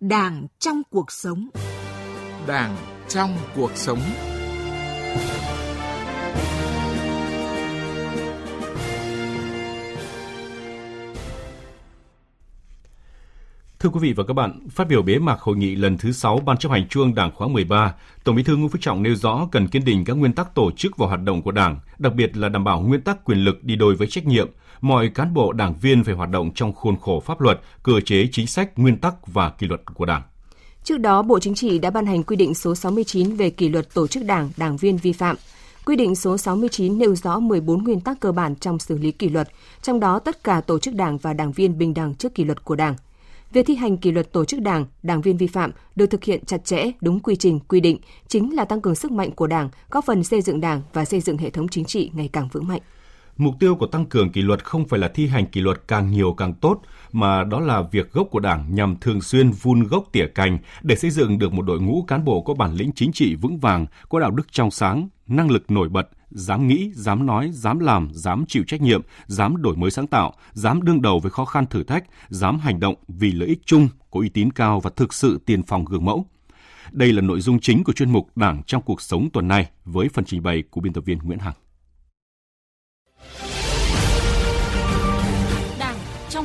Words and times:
Đảng 0.00 0.46
trong 0.58 0.82
cuộc 0.90 1.12
sống. 1.12 1.48
Đảng 2.46 2.76
trong 3.08 3.36
cuộc 3.56 3.70
sống. 3.74 3.98
Thưa 13.78 13.88
quý 13.88 14.00
vị 14.00 14.12
và 14.12 14.24
các 14.24 14.34
bạn, 14.34 14.68
phát 14.70 14.88
biểu 14.88 15.02
bế 15.02 15.18
mạc 15.18 15.40
hội 15.40 15.56
nghị 15.56 15.76
lần 15.76 15.98
thứ 15.98 16.12
6 16.12 16.38
Ban 16.38 16.56
chấp 16.56 16.72
hành 16.72 16.88
Trung 16.88 17.14
Đảng 17.14 17.30
khóa 17.34 17.48
13, 17.48 17.94
Tổng 18.24 18.36
Bí 18.36 18.42
thư 18.42 18.56
Nguyễn 18.56 18.68
Phú 18.68 18.78
Trọng 18.80 19.02
nêu 19.02 19.14
rõ 19.14 19.48
cần 19.52 19.68
kiên 19.68 19.84
định 19.84 20.04
các 20.04 20.16
nguyên 20.16 20.32
tắc 20.32 20.54
tổ 20.54 20.70
chức 20.70 20.96
và 20.96 21.06
hoạt 21.06 21.22
động 21.22 21.42
của 21.42 21.52
Đảng, 21.52 21.80
đặc 21.98 22.14
biệt 22.14 22.36
là 22.36 22.48
đảm 22.48 22.64
bảo 22.64 22.80
nguyên 22.80 23.00
tắc 23.00 23.24
quyền 23.24 23.38
lực 23.38 23.64
đi 23.64 23.76
đôi 23.76 23.94
với 23.94 24.06
trách 24.06 24.26
nhiệm. 24.26 24.48
Mọi 24.80 25.08
cán 25.08 25.34
bộ 25.34 25.52
đảng 25.52 25.74
viên 25.80 26.04
phải 26.04 26.14
hoạt 26.14 26.30
động 26.30 26.50
trong 26.54 26.72
khuôn 26.72 26.96
khổ 26.96 27.20
pháp 27.20 27.40
luật, 27.40 27.60
cơ 27.82 28.00
chế 28.04 28.28
chính 28.32 28.46
sách, 28.46 28.78
nguyên 28.78 28.96
tắc 28.96 29.26
và 29.26 29.50
kỷ 29.50 29.66
luật 29.66 29.80
của 29.94 30.06
Đảng. 30.06 30.22
Trước 30.84 30.98
đó, 30.98 31.22
Bộ 31.22 31.38
Chính 31.38 31.54
trị 31.54 31.78
đã 31.78 31.90
ban 31.90 32.06
hành 32.06 32.22
quy 32.22 32.36
định 32.36 32.54
số 32.54 32.74
69 32.74 33.36
về 33.36 33.50
kỷ 33.50 33.68
luật 33.68 33.94
tổ 33.94 34.06
chức 34.06 34.24
đảng, 34.24 34.50
đảng 34.56 34.76
viên 34.76 34.96
vi 34.96 35.12
phạm. 35.12 35.36
Quy 35.86 35.96
định 35.96 36.14
số 36.14 36.38
69 36.38 36.98
nêu 36.98 37.14
rõ 37.14 37.38
14 37.38 37.84
nguyên 37.84 38.00
tắc 38.00 38.20
cơ 38.20 38.32
bản 38.32 38.56
trong 38.56 38.78
xử 38.78 38.98
lý 38.98 39.12
kỷ 39.12 39.28
luật, 39.28 39.48
trong 39.82 40.00
đó 40.00 40.18
tất 40.18 40.44
cả 40.44 40.60
tổ 40.60 40.78
chức 40.78 40.94
đảng 40.94 41.18
và 41.18 41.32
đảng 41.32 41.52
viên 41.52 41.78
bình 41.78 41.94
đẳng 41.94 42.14
trước 42.14 42.34
kỷ 42.34 42.44
luật 42.44 42.64
của 42.64 42.76
đảng. 42.76 42.94
Việc 43.52 43.66
thi 43.66 43.74
hành 43.74 43.96
kỷ 43.96 44.12
luật 44.12 44.32
tổ 44.32 44.44
chức 44.44 44.60
đảng, 44.60 44.86
đảng 45.02 45.20
viên 45.20 45.36
vi 45.36 45.46
phạm 45.46 45.72
được 45.96 46.06
thực 46.06 46.24
hiện 46.24 46.44
chặt 46.44 46.64
chẽ, 46.64 46.90
đúng 47.00 47.20
quy 47.20 47.36
trình, 47.36 47.60
quy 47.60 47.80
định, 47.80 47.98
chính 48.28 48.54
là 48.54 48.64
tăng 48.64 48.80
cường 48.80 48.94
sức 48.94 49.12
mạnh 49.12 49.30
của 49.30 49.46
đảng, 49.46 49.68
góp 49.90 50.04
phần 50.04 50.24
xây 50.24 50.42
dựng 50.42 50.60
đảng 50.60 50.82
và 50.92 51.04
xây 51.04 51.20
dựng 51.20 51.38
hệ 51.38 51.50
thống 51.50 51.68
chính 51.68 51.84
trị 51.84 52.10
ngày 52.14 52.30
càng 52.32 52.48
vững 52.52 52.68
mạnh. 52.68 52.80
Mục 53.38 53.54
tiêu 53.60 53.74
của 53.74 53.86
tăng 53.86 54.06
cường 54.06 54.32
kỷ 54.32 54.42
luật 54.42 54.64
không 54.64 54.88
phải 54.88 55.00
là 55.00 55.08
thi 55.08 55.26
hành 55.26 55.46
kỷ 55.46 55.60
luật 55.60 55.88
càng 55.88 56.10
nhiều 56.10 56.32
càng 56.32 56.54
tốt, 56.54 56.80
mà 57.12 57.44
đó 57.44 57.60
là 57.60 57.82
việc 57.82 58.12
gốc 58.12 58.28
của 58.30 58.40
Đảng 58.40 58.74
nhằm 58.74 58.96
thường 59.00 59.20
xuyên 59.20 59.50
vun 59.50 59.82
gốc 59.82 60.04
tỉa 60.12 60.26
cành 60.26 60.58
để 60.82 60.96
xây 60.96 61.10
dựng 61.10 61.38
được 61.38 61.52
một 61.52 61.62
đội 61.62 61.80
ngũ 61.80 62.04
cán 62.08 62.24
bộ 62.24 62.42
có 62.42 62.54
bản 62.54 62.74
lĩnh 62.74 62.92
chính 62.92 63.12
trị 63.12 63.34
vững 63.34 63.58
vàng, 63.58 63.86
có 64.08 64.20
đạo 64.20 64.30
đức 64.30 64.52
trong 64.52 64.70
sáng, 64.70 65.08
năng 65.26 65.50
lực 65.50 65.70
nổi 65.70 65.88
bật, 65.88 66.08
dám 66.30 66.68
nghĩ, 66.68 66.90
dám 66.94 67.26
nói, 67.26 67.50
dám 67.52 67.78
làm, 67.78 68.08
dám 68.12 68.44
chịu 68.48 68.64
trách 68.66 68.80
nhiệm, 68.80 69.02
dám 69.26 69.62
đổi 69.62 69.76
mới 69.76 69.90
sáng 69.90 70.06
tạo, 70.06 70.32
dám 70.52 70.82
đương 70.82 71.02
đầu 71.02 71.20
với 71.20 71.30
khó 71.30 71.44
khăn 71.44 71.66
thử 71.66 71.82
thách, 71.82 72.04
dám 72.28 72.58
hành 72.58 72.80
động 72.80 72.94
vì 73.08 73.32
lợi 73.32 73.48
ích 73.48 73.60
chung, 73.66 73.88
có 74.10 74.20
uy 74.20 74.28
tín 74.28 74.52
cao 74.52 74.80
và 74.80 74.90
thực 74.96 75.14
sự 75.14 75.40
tiền 75.46 75.62
phòng 75.62 75.84
gương 75.84 76.04
mẫu. 76.04 76.26
Đây 76.92 77.12
là 77.12 77.22
nội 77.22 77.40
dung 77.40 77.60
chính 77.60 77.84
của 77.84 77.92
chuyên 77.92 78.12
mục 78.12 78.36
Đảng 78.36 78.62
trong 78.62 78.82
cuộc 78.82 79.00
sống 79.00 79.28
tuần 79.32 79.48
này 79.48 79.70
với 79.84 80.08
phần 80.08 80.24
trình 80.24 80.42
bày 80.42 80.62
của 80.70 80.80
biên 80.80 80.92
tập 80.92 81.04
viên 81.04 81.18
Nguyễn 81.18 81.38
Hằng. 81.38 81.54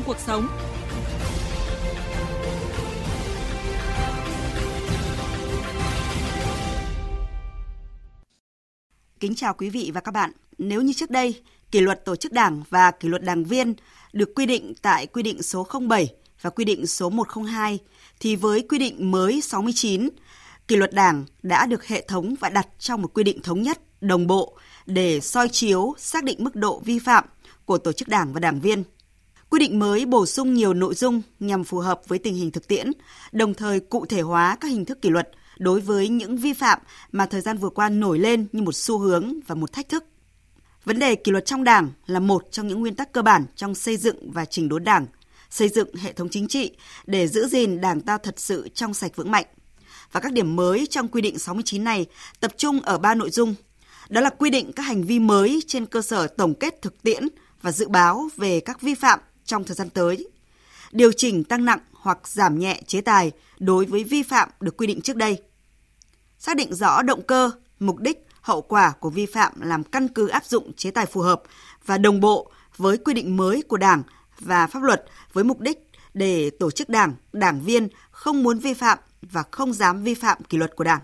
Cuộc 0.06 0.20
sống. 0.20 0.48
Kính 9.20 9.36
chào 9.36 9.54
quý 9.54 9.70
vị 9.70 9.92
và 9.94 10.02
các 10.02 10.12
bạn. 10.12 10.31
Nếu 10.58 10.81
như 10.81 10.94
trước 10.94 11.09
đây, 11.09 11.42
kỷ 11.72 11.81
luật 11.81 12.06
tổ 12.06 12.16
chức 12.16 12.31
đảng 12.31 12.64
và 12.70 12.92
kỷ 12.92 13.08
luật 13.08 13.24
đảng 13.24 13.44
viên 13.44 13.74
được 14.14 14.36
quy 14.36 14.46
định 14.46 14.74
tại 14.81 15.08
quy 15.08 15.24
định 15.24 15.42
số 15.44 15.68
07 15.90 16.14
và 16.42 16.50
quy 16.50 16.66
định 16.66 16.88
số 16.88 17.09
102, 17.09 17.80
thì 18.20 18.36
với 18.36 18.66
quy 18.70 18.80
định 18.80 19.12
mới 19.12 19.42
69, 19.42 20.09
kỷ 20.68 20.76
luật 20.76 20.94
đảng 20.94 21.26
đã 21.44 21.66
được 21.66 21.88
hệ 21.88 22.06
thống 22.08 22.36
và 22.40 22.50
đặt 22.50 22.68
trong 22.80 23.02
một 23.02 23.14
quy 23.14 23.24
định 23.24 23.42
thống 23.42 23.62
nhất, 23.62 23.80
đồng 24.02 24.28
bộ 24.28 24.58
để 24.86 25.20
soi 25.20 25.50
chiếu, 25.50 25.94
xác 25.98 26.24
định 26.24 26.44
mức 26.44 26.56
độ 26.56 26.80
vi 26.86 27.00
phạm 27.00 27.24
của 27.66 27.78
tổ 27.78 27.92
chức 27.92 28.08
đảng 28.08 28.34
và 28.34 28.40
đảng 28.40 28.59
viên. 28.59 28.84
Quy 29.54 29.59
định 29.59 29.80
mới 29.80 30.06
bổ 30.06 30.26
sung 30.26 30.54
nhiều 30.54 30.73
nội 30.73 30.96
dung 30.96 31.22
nhằm 31.40 31.64
phù 31.64 31.80
hợp 31.80 32.02
với 32.08 32.20
tình 32.20 32.36
hình 32.36 32.52
thực 32.52 32.68
tiễn, 32.68 32.92
đồng 33.32 33.54
thời 33.54 33.80
cụ 33.80 34.06
thể 34.06 34.22
hóa 34.22 34.58
các 34.59 34.68
hình 34.68 34.86
thức 34.86 35.02
kỷ 35.02 35.09
luật 35.09 35.30
đối 35.58 35.82
với 35.82 36.08
những 36.08 36.38
vi 36.38 36.54
phạm 36.54 36.80
mà 37.12 37.26
thời 37.26 37.42
gian 37.42 37.58
vừa 37.58 37.70
qua 37.70 37.90
nổi 37.90 38.20
lên 38.20 38.48
như 38.52 38.62
một 38.62 38.76
xu 38.76 38.98
hướng 38.98 39.34
và 39.48 39.56
một 39.56 39.74
thách 39.74 39.90
thức. 39.90 40.06
Vấn 40.86 41.00
đề 41.00 41.16
kỷ 41.16 41.31
luật 41.31 41.46
trong 41.46 41.64
Đảng 41.64 41.91
là 42.06 42.19
một 42.19 42.47
trong 42.52 42.68
những 42.68 42.81
nguyên 42.81 42.96
tắc 42.96 43.12
cơ 43.12 43.22
bản 43.22 43.46
trong 43.56 43.75
xây 43.75 43.97
dựng 43.97 44.31
và 44.31 44.46
chỉnh 44.46 44.69
đốn 44.69 44.84
Đảng, 44.84 45.06
xây 45.50 45.70
dựng 45.70 45.96
hệ 45.96 46.14
thống 46.14 46.30
chính 46.30 46.47
trị 46.47 46.72
để 47.06 47.28
giữ 47.28 47.47
gìn 47.47 47.81
Đảng 47.81 48.02
ta 48.02 48.18
thật 48.18 48.40
sự 48.40 48.70
trong 48.74 48.94
sạch 48.94 49.16
vững 49.16 49.31
mạnh. 49.31 49.46
Và 50.12 50.20
các 50.20 50.34
điểm 50.34 50.56
mới 50.56 50.85
trong 50.90 51.08
quy 51.08 51.22
định 51.22 51.40
69 51.40 51.84
này 51.84 52.06
tập 52.40 52.52
trung 52.58 52.80
ở 52.80 52.97
ba 52.97 53.16
nội 53.16 53.30
dung. 53.30 53.56
Đó 54.09 54.22
là 54.22 54.30
quy 54.30 54.50
định 54.50 54.72
các 54.74 54.84
hành 54.84 55.03
vi 55.03 55.20
mới 55.20 55.59
trên 55.68 55.85
cơ 55.85 56.02
sở 56.02 56.28
tổng 56.28 56.53
kết 56.53 56.81
thực 56.81 57.03
tiễn 57.03 57.28
và 57.62 57.72
dự 57.72 57.88
báo 57.88 58.30
về 58.38 58.59
các 58.59 58.81
vi 58.81 58.96
phạm 58.96 59.20
trong 59.46 59.64
thời 59.64 59.76
gian 59.76 59.90
tới. 59.90 60.28
Điều 60.92 61.12
chỉnh 61.12 61.44
tăng 61.44 61.66
nặng 61.66 61.80
hoặc 61.92 62.28
giảm 62.28 62.59
nhẹ 62.59 62.81
chế 62.88 63.02
tài 63.02 63.31
đối 63.59 63.86
với 63.86 64.04
vi 64.04 64.24
phạm 64.24 64.50
được 64.59 64.78
quy 64.78 64.88
định 64.88 65.02
trước 65.02 65.16
đây. 65.16 65.42
Xác 66.40 66.58
định 66.58 66.74
rõ 66.74 67.02
động 67.02 67.22
cơ, 67.22 67.52
mục 67.80 68.00
đích, 68.00 68.28
hậu 68.42 68.62
quả 68.62 68.94
của 69.00 69.09
vi 69.09 69.26
phạm 69.26 69.62
làm 69.62 69.84
căn 69.84 70.08
cứ 70.08 70.28
áp 70.28 70.46
dụng 70.46 70.74
chế 70.74 70.92
tài 70.92 71.06
phù 71.06 71.22
hợp 71.22 71.44
và 71.86 71.98
đồng 71.98 72.20
bộ 72.20 72.52
với 72.78 72.98
quy 72.98 73.14
định 73.14 73.38
mới 73.38 73.62
của 73.62 73.78
Đảng 73.78 74.03
và 74.40 74.68
pháp 74.68 74.84
luật 74.84 75.06
với 75.34 75.44
mục 75.44 75.59
đích 75.59 75.90
để 76.14 76.50
tổ 76.50 76.72
chức 76.72 76.90
Đảng, 76.90 77.14
đảng 77.34 77.62
viên 77.62 77.88
không 78.12 78.44
muốn 78.44 78.59
vi 78.59 78.74
phạm 78.74 78.98
và 79.22 79.44
không 79.52 79.74
dám 79.74 80.03
vi 80.03 80.14
phạm 80.14 80.44
kỷ 80.44 80.58
luật 80.58 80.76
của 80.76 80.84
Đảng. 80.84 81.02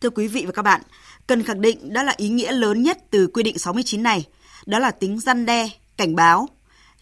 Thưa 0.00 0.10
quý 0.10 0.28
vị 0.28 0.44
và 0.46 0.52
các 0.52 0.62
bạn, 0.62 0.82
cần 1.26 1.42
khẳng 1.42 1.60
định 1.60 1.92
đó 1.92 2.02
là 2.02 2.14
ý 2.16 2.28
nghĩa 2.28 2.52
lớn 2.52 2.82
nhất 2.82 2.98
từ 3.10 3.26
quy 3.26 3.42
định 3.42 3.58
69 3.58 4.02
này, 4.02 4.26
đó 4.66 4.78
là 4.78 4.90
tính 4.90 5.20
răn 5.20 5.46
đe, 5.46 5.68
cảnh 5.96 6.14
báo. 6.14 6.48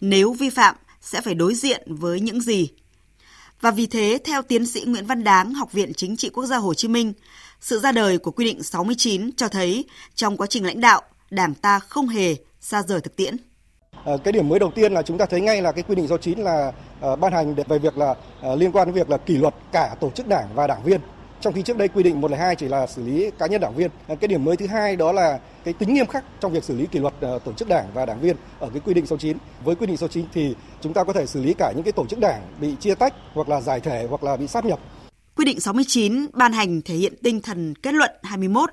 Nếu 0.01 0.33
vi 0.33 0.49
phạm 0.49 0.75
sẽ 1.01 1.21
phải 1.21 1.35
đối 1.35 1.55
diện 1.55 1.95
với 1.95 2.19
những 2.19 2.41
gì 2.41 2.69
và 3.61 3.71
vì 3.71 3.87
thế, 3.87 4.19
theo 4.25 4.41
tiến 4.41 4.65
sĩ 4.65 4.83
Nguyễn 4.85 5.05
Văn 5.05 5.23
Đáng, 5.23 5.53
Học 5.53 5.71
viện 5.71 5.93
Chính 5.93 6.17
trị 6.17 6.29
Quốc 6.29 6.45
gia 6.45 6.57
Hồ 6.57 6.73
Chí 6.73 6.87
Minh, 6.87 7.13
sự 7.59 7.79
ra 7.79 7.91
đời 7.91 8.17
của 8.17 8.31
quy 8.31 8.45
định 8.45 8.63
69 8.63 9.31
cho 9.37 9.47
thấy 9.47 9.85
trong 10.15 10.37
quá 10.37 10.47
trình 10.47 10.65
lãnh 10.65 10.81
đạo, 10.81 11.01
Đảng 11.29 11.53
ta 11.53 11.79
không 11.79 12.07
hề 12.07 12.35
xa 12.61 12.83
rời 12.83 13.01
thực 13.01 13.15
tiễn. 13.15 13.35
Ờ, 14.03 14.17
cái 14.17 14.31
điểm 14.31 14.49
mới 14.49 14.59
đầu 14.59 14.71
tiên 14.75 14.93
là 14.93 15.01
chúng 15.01 15.17
ta 15.17 15.25
thấy 15.25 15.41
ngay 15.41 15.61
là 15.61 15.71
cái 15.71 15.83
quy 15.83 15.95
định 15.95 16.07
69 16.07 16.39
là 16.39 16.71
ờ, 17.01 17.15
ban 17.15 17.33
hành 17.33 17.55
về 17.55 17.79
việc 17.79 17.97
là 17.97 18.15
ờ, 18.41 18.55
liên 18.55 18.71
quan 18.71 18.87
đến 18.87 18.95
việc 18.95 19.09
là 19.09 19.17
kỷ 19.17 19.37
luật 19.37 19.53
cả 19.71 19.95
tổ 19.99 20.09
chức 20.09 20.27
đảng 20.27 20.47
và 20.55 20.67
đảng 20.67 20.83
viên 20.83 21.01
trong 21.41 21.53
khi 21.53 21.61
trước 21.61 21.77
đây 21.77 21.87
quy 21.87 22.03
định 22.03 22.21
102 22.21 22.55
chỉ 22.55 22.67
là 22.67 22.87
xử 22.87 23.03
lý 23.03 23.31
cá 23.39 23.47
nhân 23.47 23.61
đảng 23.61 23.75
viên. 23.75 23.91
Cái 24.07 24.27
điểm 24.27 24.45
mới 24.45 24.57
thứ 24.57 24.67
hai 24.67 24.95
đó 24.95 25.11
là 25.11 25.39
cái 25.63 25.73
tính 25.73 25.93
nghiêm 25.93 26.07
khắc 26.07 26.23
trong 26.39 26.51
việc 26.51 26.63
xử 26.63 26.77
lý 26.77 26.85
kỷ 26.85 26.99
luật 26.99 27.13
ờ, 27.21 27.39
tổ 27.45 27.53
chức 27.53 27.67
đảng 27.67 27.85
và 27.93 28.05
đảng 28.05 28.19
viên 28.19 28.35
ở 28.59 28.69
cái 28.69 28.81
quy 28.85 28.93
định 28.93 29.05
số 29.05 29.17
9. 29.17 29.37
Với 29.63 29.75
quy 29.75 29.85
định 29.85 29.97
số 29.97 30.07
9 30.07 30.25
thì 30.33 30.55
chúng 30.81 30.93
ta 30.93 31.03
có 31.03 31.13
thể 31.13 31.25
xử 31.25 31.43
lý 31.43 31.53
cả 31.53 31.71
những 31.75 31.83
cái 31.83 31.91
tổ 31.91 32.05
chức 32.05 32.19
đảng 32.19 32.41
bị 32.61 32.75
chia 32.79 32.95
tách 32.95 33.13
hoặc 33.33 33.49
là 33.49 33.61
giải 33.61 33.79
thể 33.79 34.07
hoặc 34.09 34.23
là 34.23 34.37
bị 34.37 34.47
sát 34.47 34.65
nhập. 34.65 34.79
Quy 35.35 35.45
định 35.45 35.59
69 35.59 36.27
ban 36.33 36.53
hành 36.53 36.81
thể 36.81 36.95
hiện 36.95 37.13
tinh 37.23 37.41
thần 37.41 37.75
kết 37.75 37.93
luận 37.93 38.11
21 38.23 38.69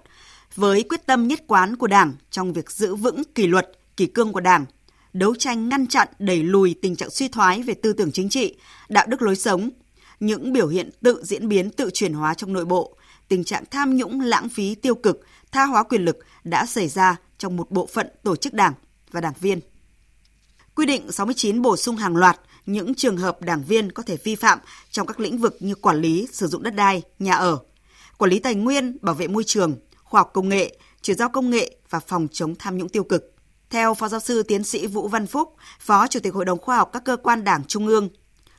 với 0.55 0.83
quyết 0.83 1.07
tâm 1.07 1.29
nhất 1.29 1.41
quán 1.47 1.77
của 1.77 1.87
Đảng 1.87 2.13
trong 2.31 2.53
việc 2.53 2.71
giữ 2.71 2.95
vững 2.95 3.23
kỷ 3.35 3.47
luật, 3.47 3.71
kỷ 3.97 4.07
cương 4.07 4.33
của 4.33 4.41
Đảng, 4.41 4.65
đấu 5.13 5.35
tranh 5.35 5.69
ngăn 5.69 5.87
chặn 5.87 6.09
đẩy 6.19 6.43
lùi 6.43 6.75
tình 6.83 6.97
trạng 6.97 7.11
suy 7.11 7.29
thoái 7.29 7.63
về 7.63 7.75
tư 7.75 7.93
tưởng 7.93 8.13
chính 8.13 8.29
trị, 8.29 8.57
đạo 8.89 9.07
đức 9.09 9.23
lối 9.23 9.37
sống, 9.37 9.71
những 10.21 10.53
biểu 10.53 10.69
hiện 10.69 10.91
tự 11.03 11.25
diễn 11.25 11.49
biến 11.49 11.71
tự 11.71 11.91
chuyển 11.95 12.13
hóa 12.13 12.35
trong 12.35 12.53
nội 12.53 12.65
bộ, 12.65 12.97
tình 13.29 13.45
trạng 13.45 13.65
tham 13.71 13.97
nhũng 13.97 14.21
lãng 14.21 14.49
phí 14.49 14.75
tiêu 14.75 14.95
cực, 14.95 15.21
tha 15.53 15.65
hóa 15.65 15.83
quyền 15.83 16.05
lực 16.05 16.19
đã 16.45 16.67
xảy 16.67 16.89
ra 16.89 17.17
trong 17.39 17.57
một 17.57 17.71
bộ 17.71 17.87
phận 17.87 18.07
tổ 18.23 18.37
chức 18.37 18.55
đảng 18.55 18.73
và 19.11 19.21
đảng 19.21 19.33
viên. 19.41 19.61
Quy 20.75 20.87
định 20.87 21.13
69 21.13 21.63
bổ 21.63 21.77
sung 21.77 21.97
hàng 21.97 22.17
loạt 22.17 22.41
những 22.67 22.95
trường 22.95 23.17
hợp 23.17 23.43
đảng 23.43 23.63
viên 23.65 23.93
có 23.93 24.03
thể 24.03 24.17
vi 24.17 24.35
phạm 24.35 24.59
trong 24.91 25.07
các 25.07 25.21
lĩnh 25.21 25.39
vực 25.39 25.57
như 25.61 25.75
quản 25.75 26.01
lý, 26.01 26.29
sử 26.33 26.47
dụng 26.47 26.63
đất 26.63 26.75
đai, 26.75 27.03
nhà 27.19 27.35
ở, 27.35 27.59
quản 28.19 28.31
lý 28.31 28.39
tài 28.39 28.55
nguyên, 28.55 28.97
bảo 29.01 29.15
vệ 29.15 29.29
môi 29.29 29.45
trường, 29.47 29.77
khoa 30.05 30.21
học 30.21 30.31
công 30.35 30.49
nghệ, 30.49 30.79
chuyển 31.03 31.17
giao 31.17 31.29
công 31.29 31.51
nghệ 31.51 31.77
và 31.91 32.01
phòng 32.01 32.29
chống 32.33 32.55
tham 32.59 32.79
nhũng 32.79 32.89
tiêu 32.89 33.05
cực. 33.05 33.35
Theo 33.71 33.95
Phó 33.95 34.09
Giáo 34.09 34.21
sư 34.21 34.43
Tiến 34.43 34.65
sĩ 34.65 34.87
Vũ 34.87 35.09
Văn 35.09 35.27
Phúc, 35.27 35.57
Phó 35.81 36.07
Chủ 36.07 36.21
tịch 36.21 36.35
Hội 36.35 36.45
đồng 36.45 36.59
Khoa 36.59 36.77
học 36.77 36.91
các 36.93 37.05
cơ 37.05 37.17
quan 37.17 37.45
Đảng 37.45 37.65
Trung 37.65 37.87
ương, 37.87 38.09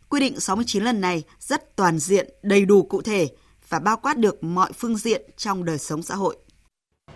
Quy 0.10 0.20
định 0.20 0.40
69 0.40 0.84
lần 0.84 1.02
này 1.02 1.24
rất 1.40 1.76
toàn 1.76 2.00
diện, 2.00 2.30
đầy 2.44 2.66
đủ 2.66 2.84
cụ 2.84 3.02
thể 3.02 3.28
và 3.70 3.80
bao 3.80 3.98
quát 3.98 4.18
được 4.18 4.44
mọi 4.44 4.72
phương 4.74 4.98
diện 4.98 5.22
trong 5.38 5.66
đời 5.66 5.78
sống 5.78 6.04
xã 6.04 6.16
hội. 6.16 6.38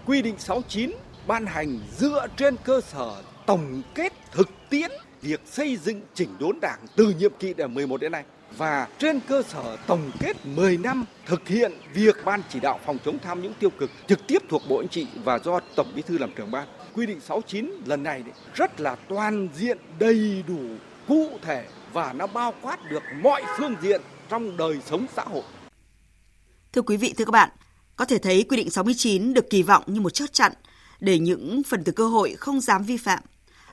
Quy 0.06 0.22
định 0.22 0.36
69 0.38 0.92
ban 1.28 1.46
hành 1.46 1.80
dựa 1.98 2.28
trên 2.38 2.56
cơ 2.64 2.82
sở 2.82 3.24
tổng 3.46 3.82
kết 3.96 4.14
thực 4.32 4.50
tiễn 4.70 4.92
việc 5.22 5.42
xây 5.46 5.78
dựng 5.78 6.02
chỉnh 6.14 6.30
đốn 6.40 6.60
đảng 6.62 6.80
từ 6.96 7.14
nhiệm 7.20 7.32
kỳ 7.40 7.54
đại 7.54 7.68
11 7.68 8.02
đến 8.02 8.12
nay 8.12 8.24
và 8.58 8.88
trên 8.98 9.20
cơ 9.28 9.44
sở 9.44 9.78
tổng 9.88 10.12
kết 10.20 10.46
10 10.46 10.78
năm 10.78 11.06
thực 11.26 11.48
hiện 11.48 11.72
việc 11.94 12.16
ban 12.26 12.42
chỉ 12.50 12.60
đạo 12.60 12.80
phòng 12.86 12.98
chống 13.06 13.20
tham 13.20 13.42
nhũng 13.42 13.54
tiêu 13.60 13.70
cực 13.80 13.90
trực 14.08 14.20
tiếp 14.28 14.42
thuộc 14.50 14.62
Bộ 14.70 14.82
Chính 14.82 14.90
trị 14.90 15.08
và 15.24 15.40
do 15.40 15.60
Tổng 15.76 15.92
Bí 15.96 16.02
thư 16.02 16.18
làm 16.18 16.32
trưởng 16.36 16.52
ban. 16.52 16.68
Quy 16.94 17.06
định 17.06 17.20
69 17.20 17.72
lần 17.86 18.04
này 18.04 18.24
rất 18.56 18.82
là 18.82 18.96
toàn 18.96 19.50
diện, 19.56 19.78
đầy 20.00 20.44
đủ, 20.48 20.60
cụ 21.08 21.30
thể 21.42 21.66
và 21.94 22.14
nó 22.14 22.28
bao 22.28 22.54
quát 22.62 22.90
được 22.90 23.04
mọi 23.22 23.44
phương 23.58 23.76
diện 23.82 24.02
trong 24.30 24.58
đời 24.58 24.80
sống 24.86 25.06
xã 25.16 25.24
hội. 25.24 25.44
Thưa 26.74 26.82
quý 26.82 26.98
vị, 26.98 27.14
thưa 27.18 27.26
các 27.26 27.32
bạn, 27.32 27.50
có 27.96 28.06
thể 28.06 28.18
thấy 28.18 28.44
quy 28.44 28.58
định 28.58 28.70
69 28.70 29.34
được 29.34 29.50
kỳ 29.50 29.64
vọng 29.64 29.84
như 29.88 30.02
một 30.02 30.10
chốt 30.10 30.34
chặn 30.34 30.52
để 31.00 31.20
những 31.20 31.62
phần 31.64 31.84
tử 31.84 31.92
cơ 31.92 32.08
hội 32.08 32.36
không 32.40 32.62
dám 32.62 32.84
vi 32.84 32.98
phạm. 32.98 33.20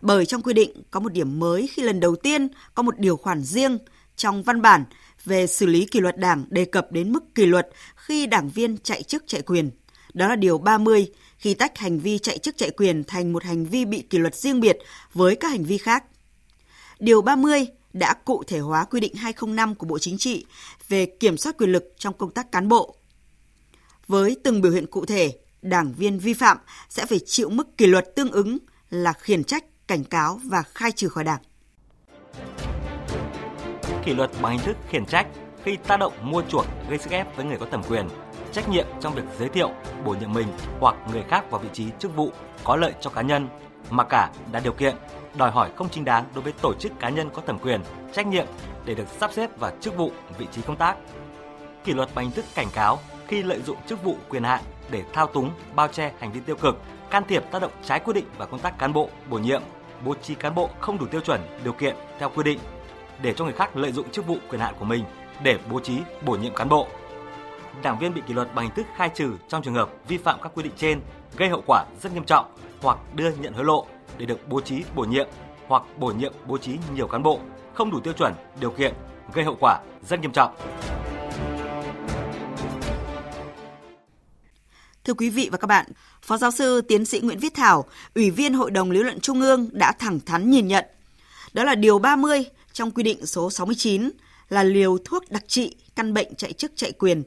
Bởi 0.00 0.26
trong 0.26 0.42
quy 0.42 0.52
định 0.52 0.82
có 0.90 1.00
một 1.00 1.12
điểm 1.12 1.38
mới 1.38 1.66
khi 1.66 1.82
lần 1.82 2.00
đầu 2.00 2.16
tiên 2.16 2.48
có 2.74 2.82
một 2.82 2.98
điều 2.98 3.16
khoản 3.16 3.42
riêng 3.42 3.78
trong 4.16 4.42
văn 4.42 4.62
bản 4.62 4.84
về 5.24 5.46
xử 5.46 5.66
lý 5.66 5.84
kỷ 5.84 6.00
luật 6.00 6.18
đảng 6.18 6.44
đề 6.48 6.64
cập 6.64 6.92
đến 6.92 7.12
mức 7.12 7.34
kỷ 7.34 7.46
luật 7.46 7.68
khi 7.96 8.26
đảng 8.26 8.48
viên 8.48 8.78
chạy 8.78 9.02
chức 9.02 9.24
chạy 9.26 9.42
quyền. 9.42 9.70
Đó 10.14 10.28
là 10.28 10.36
điều 10.36 10.58
30 10.58 11.12
khi 11.38 11.54
tách 11.54 11.78
hành 11.78 11.98
vi 11.98 12.18
chạy 12.18 12.38
chức 12.38 12.56
chạy 12.56 12.70
quyền 12.70 13.04
thành 13.04 13.32
một 13.32 13.44
hành 13.44 13.64
vi 13.64 13.84
bị 13.84 14.02
kỷ 14.10 14.18
luật 14.18 14.34
riêng 14.34 14.60
biệt 14.60 14.78
với 15.14 15.36
các 15.36 15.48
hành 15.48 15.64
vi 15.64 15.78
khác. 15.78 16.04
Điều 16.98 17.22
30 17.22 17.66
đã 17.92 18.14
cụ 18.24 18.42
thể 18.46 18.58
hóa 18.58 18.84
quy 18.84 19.00
định 19.00 19.14
205 19.14 19.74
của 19.74 19.86
Bộ 19.86 19.98
Chính 19.98 20.18
trị 20.18 20.46
về 20.88 21.06
kiểm 21.06 21.36
soát 21.36 21.58
quyền 21.58 21.72
lực 21.72 21.94
trong 21.98 22.14
công 22.14 22.30
tác 22.30 22.52
cán 22.52 22.68
bộ. 22.68 22.96
Với 24.06 24.36
từng 24.44 24.62
biểu 24.62 24.72
hiện 24.72 24.86
cụ 24.86 25.06
thể, 25.06 25.38
đảng 25.62 25.92
viên 25.92 26.18
vi 26.18 26.34
phạm 26.34 26.58
sẽ 26.88 27.06
phải 27.06 27.20
chịu 27.26 27.50
mức 27.50 27.78
kỷ 27.78 27.86
luật 27.86 28.14
tương 28.16 28.32
ứng 28.32 28.58
là 28.90 29.12
khiển 29.12 29.44
trách, 29.44 29.64
cảnh 29.88 30.04
cáo 30.04 30.40
và 30.44 30.62
khai 30.62 30.92
trừ 30.92 31.08
khỏi 31.08 31.24
đảng. 31.24 31.42
Kỷ 34.04 34.14
luật 34.14 34.30
bằng 34.42 34.52
hình 34.52 34.66
thức 34.66 34.76
khiển 34.90 35.06
trách 35.06 35.26
khi 35.64 35.76
tác 35.86 35.96
động 35.96 36.12
mua 36.22 36.42
chuộc 36.48 36.66
gây 36.88 36.98
sức 36.98 37.10
ép 37.10 37.36
với 37.36 37.44
người 37.44 37.56
có 37.60 37.66
thẩm 37.70 37.82
quyền, 37.82 38.08
trách 38.52 38.68
nhiệm 38.68 38.86
trong 39.00 39.14
việc 39.14 39.22
giới 39.38 39.48
thiệu, 39.48 39.70
bổ 40.04 40.14
nhiệm 40.14 40.32
mình 40.32 40.48
hoặc 40.80 40.96
người 41.12 41.22
khác 41.28 41.50
vào 41.50 41.60
vị 41.60 41.68
trí 41.72 41.84
chức 41.98 42.16
vụ 42.16 42.32
có 42.64 42.76
lợi 42.76 42.92
cho 43.00 43.10
cá 43.10 43.22
nhân 43.22 43.48
mà 43.90 44.04
cả 44.04 44.30
đã 44.52 44.60
điều 44.60 44.72
kiện 44.72 44.96
đòi 45.34 45.50
hỏi 45.50 45.70
không 45.76 45.88
chính 45.88 46.04
đáng 46.04 46.24
đối 46.34 46.42
với 46.42 46.52
tổ 46.62 46.74
chức 46.74 46.92
cá 47.00 47.08
nhân 47.08 47.30
có 47.30 47.42
thẩm 47.46 47.58
quyền, 47.58 47.80
trách 48.12 48.26
nhiệm 48.26 48.46
để 48.84 48.94
được 48.94 49.08
sắp 49.08 49.32
xếp 49.32 49.58
vào 49.58 49.70
chức 49.80 49.96
vụ, 49.96 50.12
vị 50.38 50.46
trí 50.52 50.62
công 50.62 50.76
tác. 50.76 50.96
Kỷ 51.84 51.92
luật 51.92 52.08
bằng 52.14 52.24
hình 52.24 52.34
thức 52.34 52.44
cảnh 52.54 52.68
cáo 52.74 52.98
khi 53.26 53.42
lợi 53.42 53.62
dụng 53.62 53.76
chức 53.86 54.04
vụ 54.04 54.16
quyền 54.28 54.42
hạn 54.42 54.60
để 54.90 55.02
thao 55.12 55.26
túng, 55.26 55.50
bao 55.74 55.88
che 55.88 56.12
hành 56.18 56.32
vi 56.32 56.40
tiêu 56.40 56.56
cực, 56.56 56.76
can 57.10 57.24
thiệp 57.28 57.44
tác 57.50 57.62
động 57.62 57.72
trái 57.84 58.00
quy 58.00 58.12
định 58.12 58.26
vào 58.38 58.48
công 58.48 58.60
tác 58.60 58.78
cán 58.78 58.92
bộ, 58.92 59.08
bổ 59.30 59.38
nhiệm, 59.38 59.62
bố 60.04 60.14
trí 60.22 60.34
cán 60.34 60.54
bộ 60.54 60.70
không 60.80 60.98
đủ 60.98 61.06
tiêu 61.06 61.20
chuẩn, 61.20 61.40
điều 61.64 61.72
kiện 61.72 61.96
theo 62.18 62.30
quy 62.34 62.42
định 62.42 62.58
để 63.22 63.34
cho 63.34 63.44
người 63.44 63.54
khác 63.54 63.76
lợi 63.76 63.92
dụng 63.92 64.10
chức 64.10 64.26
vụ 64.26 64.36
quyền 64.50 64.60
hạn 64.60 64.74
của 64.78 64.84
mình 64.84 65.04
để 65.42 65.58
bố 65.70 65.80
trí, 65.80 65.98
bổ 66.24 66.32
nhiệm 66.32 66.54
cán 66.54 66.68
bộ. 66.68 66.86
Đảng 67.82 67.98
viên 67.98 68.14
bị 68.14 68.22
kỷ 68.26 68.34
luật 68.34 68.54
bằng 68.54 68.64
hình 68.64 68.74
thức 68.74 68.86
khai 68.96 69.10
trừ 69.14 69.32
trong 69.48 69.62
trường 69.62 69.74
hợp 69.74 69.90
vi 70.08 70.18
phạm 70.18 70.38
các 70.42 70.52
quy 70.54 70.62
định 70.62 70.72
trên 70.76 71.00
gây 71.36 71.48
hậu 71.48 71.62
quả 71.66 71.84
rất 72.02 72.14
nghiêm 72.14 72.24
trọng 72.24 72.46
hoặc 72.82 72.98
đưa 73.14 73.30
nhận 73.30 73.52
hối 73.52 73.64
lộ 73.64 73.86
để 74.18 74.26
được 74.26 74.48
bố 74.48 74.60
trí 74.60 74.82
bổ 74.94 75.04
nhiệm 75.04 75.26
hoặc 75.66 75.82
bổ 75.98 76.06
nhiệm 76.06 76.32
bố 76.46 76.58
trí 76.58 76.76
nhiều 76.94 77.06
cán 77.06 77.22
bộ 77.22 77.40
không 77.74 77.90
đủ 77.90 78.00
tiêu 78.00 78.12
chuẩn, 78.12 78.34
điều 78.60 78.70
kiện 78.70 78.94
gây 79.34 79.44
hậu 79.44 79.56
quả 79.60 79.80
rất 80.08 80.20
nghiêm 80.20 80.32
trọng. 80.32 80.54
Thưa 85.04 85.14
quý 85.14 85.30
vị 85.30 85.48
và 85.52 85.58
các 85.58 85.66
bạn, 85.66 85.86
Phó 86.22 86.36
giáo 86.36 86.50
sư 86.50 86.80
tiến 86.80 87.04
sĩ 87.04 87.20
Nguyễn 87.20 87.38
Viết 87.38 87.54
Thảo, 87.54 87.84
Ủy 88.14 88.30
viên 88.30 88.54
Hội 88.54 88.70
đồng 88.70 88.90
Lý 88.90 89.02
luận 89.02 89.20
Trung 89.20 89.40
ương 89.40 89.68
đã 89.72 89.92
thẳng 89.92 90.20
thắn 90.20 90.50
nhìn 90.50 90.68
nhận. 90.68 90.84
Đó 91.52 91.64
là 91.64 91.74
điều 91.74 91.98
30 91.98 92.44
trong 92.72 92.90
quy 92.90 93.02
định 93.02 93.26
số 93.26 93.50
69 93.50 94.10
là 94.48 94.62
liều 94.62 94.98
thuốc 95.04 95.30
đặc 95.30 95.44
trị 95.46 95.76
căn 95.96 96.14
bệnh 96.14 96.34
chạy 96.34 96.52
chức 96.52 96.72
chạy 96.76 96.92
quyền. 96.92 97.22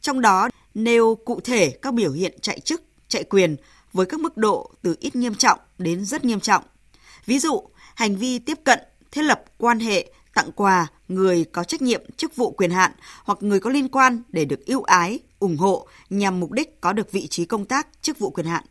Trong 0.00 0.20
đó 0.20 0.48
nêu 0.74 1.14
cụ 1.24 1.40
thể 1.40 1.70
các 1.82 1.94
biểu 1.94 2.12
hiện 2.12 2.38
chạy 2.40 2.60
chức, 2.60 2.82
chạy 3.08 3.24
quyền 3.24 3.56
với 3.92 4.06
các 4.06 4.20
mức 4.20 4.36
độ 4.36 4.70
từ 4.82 4.96
ít 5.00 5.16
nghiêm 5.16 5.34
trọng 5.34 5.58
đến 5.78 6.04
rất 6.04 6.24
nghiêm 6.24 6.40
trọng. 6.40 6.64
Ví 7.26 7.38
dụ, 7.38 7.62
hành 7.94 8.16
vi 8.16 8.38
tiếp 8.38 8.58
cận, 8.64 8.78
thiết 9.10 9.22
lập 9.22 9.44
quan 9.58 9.80
hệ, 9.80 10.12
tặng 10.34 10.50
quà 10.52 10.86
người 11.08 11.44
có 11.52 11.64
trách 11.64 11.82
nhiệm 11.82 12.02
chức 12.16 12.36
vụ 12.36 12.50
quyền 12.50 12.70
hạn 12.70 12.92
hoặc 13.24 13.38
người 13.42 13.60
có 13.60 13.70
liên 13.70 13.88
quan 13.88 14.22
để 14.28 14.44
được 14.44 14.66
ưu 14.66 14.82
ái, 14.82 15.18
ủng 15.38 15.56
hộ 15.56 15.86
nhằm 16.10 16.40
mục 16.40 16.52
đích 16.52 16.80
có 16.80 16.92
được 16.92 17.12
vị 17.12 17.26
trí 17.26 17.44
công 17.44 17.64
tác, 17.64 17.88
chức 18.02 18.18
vụ 18.18 18.30
quyền 18.30 18.46
hạn. 18.46 18.64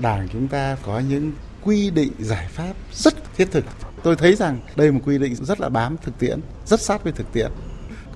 Đảng 0.00 0.28
chúng 0.32 0.48
ta 0.48 0.76
có 0.82 1.02
những 1.08 1.32
quy 1.62 1.90
định 1.90 2.12
giải 2.18 2.48
pháp 2.48 2.74
rất 2.94 3.14
thiết 3.36 3.48
thực. 3.50 3.64
Tôi 4.02 4.16
thấy 4.16 4.34
rằng 4.34 4.60
đây 4.76 4.86
là 4.86 4.92
một 4.92 5.00
quy 5.04 5.18
định 5.18 5.34
rất 5.34 5.60
là 5.60 5.68
bám 5.68 5.96
thực 6.02 6.18
tiễn, 6.18 6.40
rất 6.66 6.80
sát 6.80 7.04
với 7.04 7.12
thực 7.12 7.32
tiễn 7.32 7.50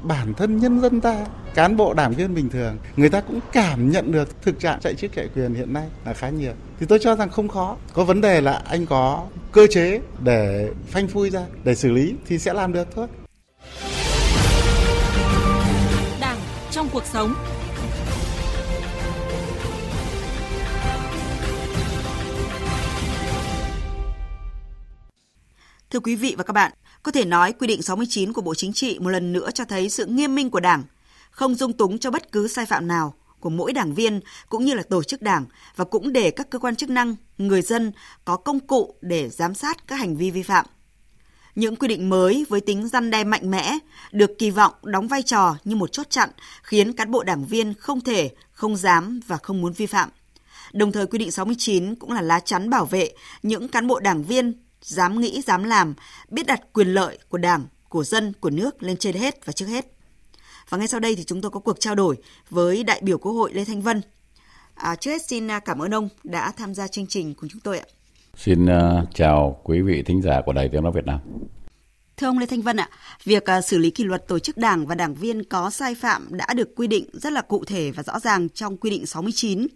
bản 0.05 0.35
thân 0.35 0.59
nhân 0.59 0.81
dân 0.81 1.01
ta 1.01 1.27
cán 1.55 1.77
bộ 1.77 1.95
đảng 1.95 2.13
viên 2.13 2.35
bình 2.35 2.49
thường 2.49 2.79
người 2.97 3.11
ta 3.11 3.21
cũng 3.21 3.41
cảm 3.53 3.91
nhận 3.91 4.13
được 4.13 4.43
thực 4.43 4.61
trạng 4.61 4.81
chạy 4.81 4.95
chức 4.95 5.13
chạy 5.15 5.29
quyền 5.35 5.55
hiện 5.55 5.73
nay 5.73 5.89
là 6.05 6.15
khá 6.15 6.29
nhiều. 6.29 6.53
Thì 6.81 6.87
tôi 6.87 6.99
cho 6.99 7.17
rằng 7.17 7.31
không 7.31 7.49
khó. 7.49 7.77
Có 7.93 8.05
vấn 8.05 8.21
đề 8.21 8.41
là 8.41 8.53
anh 8.53 8.87
có 8.87 9.27
cơ 9.53 9.67
chế 9.71 10.01
để 10.21 10.71
phanh 10.87 11.09
phui 11.09 11.31
ra 11.31 11.41
để 11.65 11.75
xử 11.75 11.91
lý 11.91 12.15
thì 12.27 12.39
sẽ 12.39 12.53
làm 12.53 12.73
được 12.73 12.89
thôi. 12.95 13.07
Đảng 16.21 16.39
trong 16.71 16.89
cuộc 16.93 17.05
sống. 17.05 17.35
Thưa 25.91 26.01
quý 26.01 26.17
vị 26.17 26.35
và 26.39 26.45
các 26.45 26.53
bạn, 26.53 26.73
có 27.05 27.13
thể 27.13 27.25
nói 27.25 27.53
quy 27.53 27.67
định 27.67 27.83
69 27.83 28.33
của 28.33 28.43
Bộ 28.43 28.55
Chính 28.55 28.73
trị 28.73 28.99
một 29.01 29.11
lần 29.11 29.33
nữa 29.33 29.51
cho 29.55 29.65
thấy 29.65 29.91
sự 29.91 30.07
nghiêm 30.07 30.35
minh 30.35 30.51
của 30.51 30.61
Đảng, 30.61 30.83
không 31.31 31.55
dung 31.55 31.73
túng 31.73 31.99
cho 31.99 32.11
bất 32.11 32.33
cứ 32.33 32.49
sai 32.49 32.67
phạm 32.67 32.89
nào 32.89 33.15
của 33.41 33.51
mỗi 33.51 33.73
đảng 33.73 33.95
viên 33.95 34.21
cũng 34.49 34.65
như 34.65 34.75
là 34.75 34.83
tổ 34.83 35.03
chức 35.03 35.23
đảng 35.23 35.45
và 35.77 35.85
cũng 35.85 36.13
để 36.13 36.31
các 36.31 36.51
cơ 36.51 36.59
quan 36.59 36.77
chức 36.77 36.91
năng, 36.91 37.17
người 37.39 37.63
dân 37.63 37.93
có 38.25 38.37
công 38.37 38.61
cụ 38.61 38.95
để 39.01 39.29
giám 39.29 39.55
sát 39.55 39.87
các 39.87 39.97
hành 39.97 40.17
vi 40.17 40.31
vi 40.31 40.43
phạm. 40.43 40.67
Những 41.55 41.77
quy 41.77 41.89
định 41.89 42.09
mới 42.09 42.47
với 42.49 42.61
tính 42.61 42.89
răn 42.89 43.11
đe 43.11 43.25
mạnh 43.25 43.51
mẽ 43.51 43.79
được 44.13 44.31
kỳ 44.39 44.51
vọng 44.51 44.73
đóng 44.83 45.09
vai 45.09 45.23
trò 45.23 45.57
như 45.65 45.77
một 45.77 45.93
chốt 45.93 46.11
chặn 46.11 46.31
khiến 46.63 46.93
cán 46.93 47.11
bộ 47.11 47.23
đảng 47.23 47.45
viên 47.45 47.75
không 47.75 48.01
thể, 48.01 48.31
không 48.53 48.77
dám 48.77 49.21
và 49.27 49.37
không 49.37 49.61
muốn 49.61 49.73
vi 49.73 49.87
phạm. 49.87 50.09
Đồng 50.73 50.93
thời 50.93 51.07
quy 51.07 51.19
định 51.19 51.31
69 51.31 51.95
cũng 51.95 52.13
là 52.13 52.23
lá 52.23 52.41
chắn 52.41 52.71
bảo 52.71 52.85
vệ 52.85 53.13
những 53.43 53.69
cán 53.69 53.87
bộ 53.87 54.01
đảng 54.01 54.23
viên 54.23 54.64
dám 54.85 55.21
nghĩ, 55.21 55.43
dám 55.43 55.65
làm, 55.65 55.95
biết 56.29 56.47
đặt 56.47 56.61
quyền 56.73 56.89
lợi 56.89 57.19
của 57.29 57.39
Đảng, 57.39 57.67
của 57.89 58.05
dân, 58.05 58.33
của 58.41 58.51
nước 58.51 58.83
lên 58.83 58.97
trên 58.97 59.17
hết 59.17 59.47
và 59.47 59.53
trước 59.53 59.67
hết. 59.67 59.87
Và 60.69 60.79
ngay 60.79 60.89
sau 60.89 61.01
đây 61.01 61.17
thì 61.17 61.25
chúng 61.25 61.41
tôi 61.41 61.51
có 61.51 61.61
cuộc 61.61 61.81
trao 61.81 61.95
đổi 61.95 62.17
với 62.51 62.85
đại 62.85 63.01
biểu 63.03 63.19
Quốc 63.19 63.33
hội 63.33 63.53
Lê 63.53 63.65
Thanh 63.65 63.83
Vân. 63.83 64.01
À, 64.75 64.97
trước 64.97 65.11
hết 65.11 65.27
xin 65.27 65.51
à, 65.51 65.61
cảm 65.61 65.79
ơn 65.79 65.95
ông 65.95 66.09
đã 66.25 66.53
tham 66.57 66.75
gia 66.75 66.89
chương 66.89 67.07
trình 67.07 67.35
cùng 67.35 67.51
chúng 67.51 67.61
tôi 67.61 67.79
ạ. 67.79 67.85
Xin 68.37 68.65
uh, 68.65 69.15
chào 69.15 69.61
quý 69.65 69.81
vị 69.81 70.03
thính 70.03 70.23
giả 70.23 70.41
của 70.47 70.53
Đài 70.53 70.69
Tiếng 70.69 70.83
Nói 70.83 70.93
Việt 70.93 71.07
Nam. 71.07 71.21
Thưa 72.17 72.27
ông 72.27 72.39
Lê 72.39 72.47
Thanh 72.47 72.63
Vân 72.63 72.77
ạ, 72.77 72.89
việc 73.25 73.45
uh, 73.59 73.65
xử 73.65 73.79
lý 73.79 73.91
kỷ 73.91 74.05
luật 74.05 74.29
tổ 74.29 74.39
chức 74.39 74.57
đảng 74.57 74.87
và 74.87 74.95
đảng 74.95 75.15
viên 75.15 75.45
có 75.45 75.71
sai 75.71 75.95
phạm 75.95 76.27
đã 76.31 76.47
được 76.55 76.77
quy 76.77 76.87
định 76.87 77.07
rất 77.13 77.33
là 77.33 77.41
cụ 77.41 77.65
thể 77.65 77.91
và 77.91 78.03
rõ 78.03 78.19
ràng 78.19 78.49
trong 78.49 78.77
quy 78.77 78.91
định 78.91 79.07
69. 79.07 79.67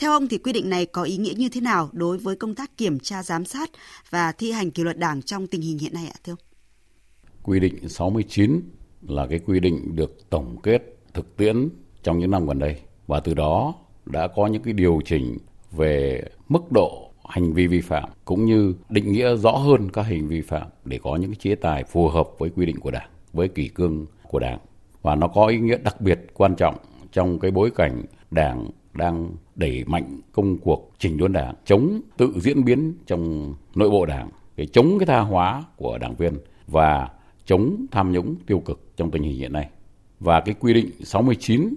Theo 0.00 0.12
ông 0.12 0.28
thì 0.28 0.38
quy 0.38 0.52
định 0.52 0.70
này 0.70 0.86
có 0.86 1.02
ý 1.02 1.16
nghĩa 1.16 1.34
như 1.36 1.48
thế 1.48 1.60
nào 1.60 1.88
đối 1.92 2.18
với 2.18 2.36
công 2.36 2.54
tác 2.54 2.76
kiểm 2.76 3.00
tra 3.00 3.22
giám 3.22 3.44
sát 3.44 3.70
và 4.10 4.32
thi 4.32 4.52
hành 4.52 4.70
kỷ 4.70 4.82
luật 4.82 4.98
đảng 4.98 5.22
trong 5.22 5.46
tình 5.46 5.60
hình 5.60 5.78
hiện 5.78 5.94
nay 5.94 6.06
ạ 6.06 6.16
thưa 6.24 6.32
ông? 6.32 6.38
Quy 7.42 7.60
định 7.60 7.88
69 7.88 8.60
là 9.08 9.26
cái 9.26 9.38
quy 9.46 9.60
định 9.60 9.96
được 9.96 10.30
tổng 10.30 10.56
kết 10.62 10.82
thực 11.14 11.36
tiễn 11.36 11.68
trong 12.02 12.18
những 12.18 12.30
năm 12.30 12.46
gần 12.46 12.58
đây 12.58 12.76
và 13.06 13.20
từ 13.20 13.34
đó 13.34 13.74
đã 14.06 14.28
có 14.36 14.46
những 14.46 14.62
cái 14.62 14.72
điều 14.72 15.00
chỉnh 15.04 15.38
về 15.72 16.22
mức 16.48 16.72
độ 16.72 17.10
hành 17.28 17.52
vi 17.52 17.66
vi 17.66 17.80
phạm 17.80 18.08
cũng 18.24 18.44
như 18.44 18.74
định 18.88 19.12
nghĩa 19.12 19.36
rõ 19.36 19.50
hơn 19.50 19.88
các 19.92 20.02
hành 20.02 20.28
vi 20.28 20.36
vi 20.36 20.42
phạm 20.42 20.68
để 20.84 20.98
có 21.02 21.16
những 21.16 21.30
cái 21.30 21.38
chế 21.40 21.54
tài 21.54 21.84
phù 21.84 22.08
hợp 22.08 22.28
với 22.38 22.50
quy 22.50 22.66
định 22.66 22.80
của 22.80 22.90
Đảng, 22.90 23.10
với 23.32 23.48
kỷ 23.48 23.68
cương 23.68 24.06
của 24.28 24.38
Đảng 24.38 24.58
và 25.02 25.14
nó 25.14 25.28
có 25.28 25.46
ý 25.46 25.58
nghĩa 25.58 25.78
đặc 25.78 26.00
biệt 26.00 26.20
quan 26.34 26.54
trọng 26.56 26.76
trong 27.12 27.38
cái 27.38 27.50
bối 27.50 27.70
cảnh 27.70 28.02
Đảng 28.30 28.70
đang 28.92 29.30
đẩy 29.56 29.84
mạnh 29.86 30.20
công 30.32 30.58
cuộc 30.58 30.92
chỉnh 30.98 31.16
đốn 31.16 31.32
đảng, 31.32 31.54
chống 31.64 32.00
tự 32.16 32.32
diễn 32.36 32.64
biến 32.64 32.94
trong 33.06 33.54
nội 33.74 33.90
bộ 33.90 34.06
đảng, 34.06 34.28
để 34.56 34.66
chống 34.66 34.98
cái 34.98 35.06
tha 35.06 35.20
hóa 35.20 35.64
của 35.76 35.98
đảng 35.98 36.14
viên 36.14 36.38
và 36.66 37.08
chống 37.44 37.86
tham 37.90 38.12
nhũng 38.12 38.36
tiêu 38.46 38.60
cực 38.60 38.96
trong 38.96 39.10
tình 39.10 39.22
hình 39.22 39.38
hiện 39.38 39.52
nay. 39.52 39.68
Và 40.20 40.40
cái 40.40 40.54
quy 40.60 40.74
định 40.74 40.90
69 41.00 41.74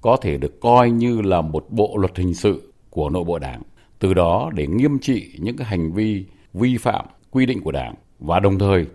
có 0.00 0.16
thể 0.16 0.38
được 0.38 0.60
coi 0.60 0.90
như 0.90 1.20
là 1.20 1.40
một 1.40 1.66
bộ 1.70 1.96
luật 1.96 2.16
hình 2.16 2.34
sự 2.34 2.72
của 2.90 3.10
nội 3.10 3.24
bộ 3.24 3.38
đảng, 3.38 3.62
từ 3.98 4.14
đó 4.14 4.50
để 4.54 4.66
nghiêm 4.66 4.98
trị 4.98 5.32
những 5.38 5.56
cái 5.56 5.66
hành 5.66 5.92
vi 5.92 6.24
vi 6.54 6.76
phạm 6.76 7.06
quy 7.30 7.46
định 7.46 7.60
của 7.60 7.72
đảng 7.72 7.94
và 8.18 8.40
đồng 8.40 8.58
thời 8.58 8.86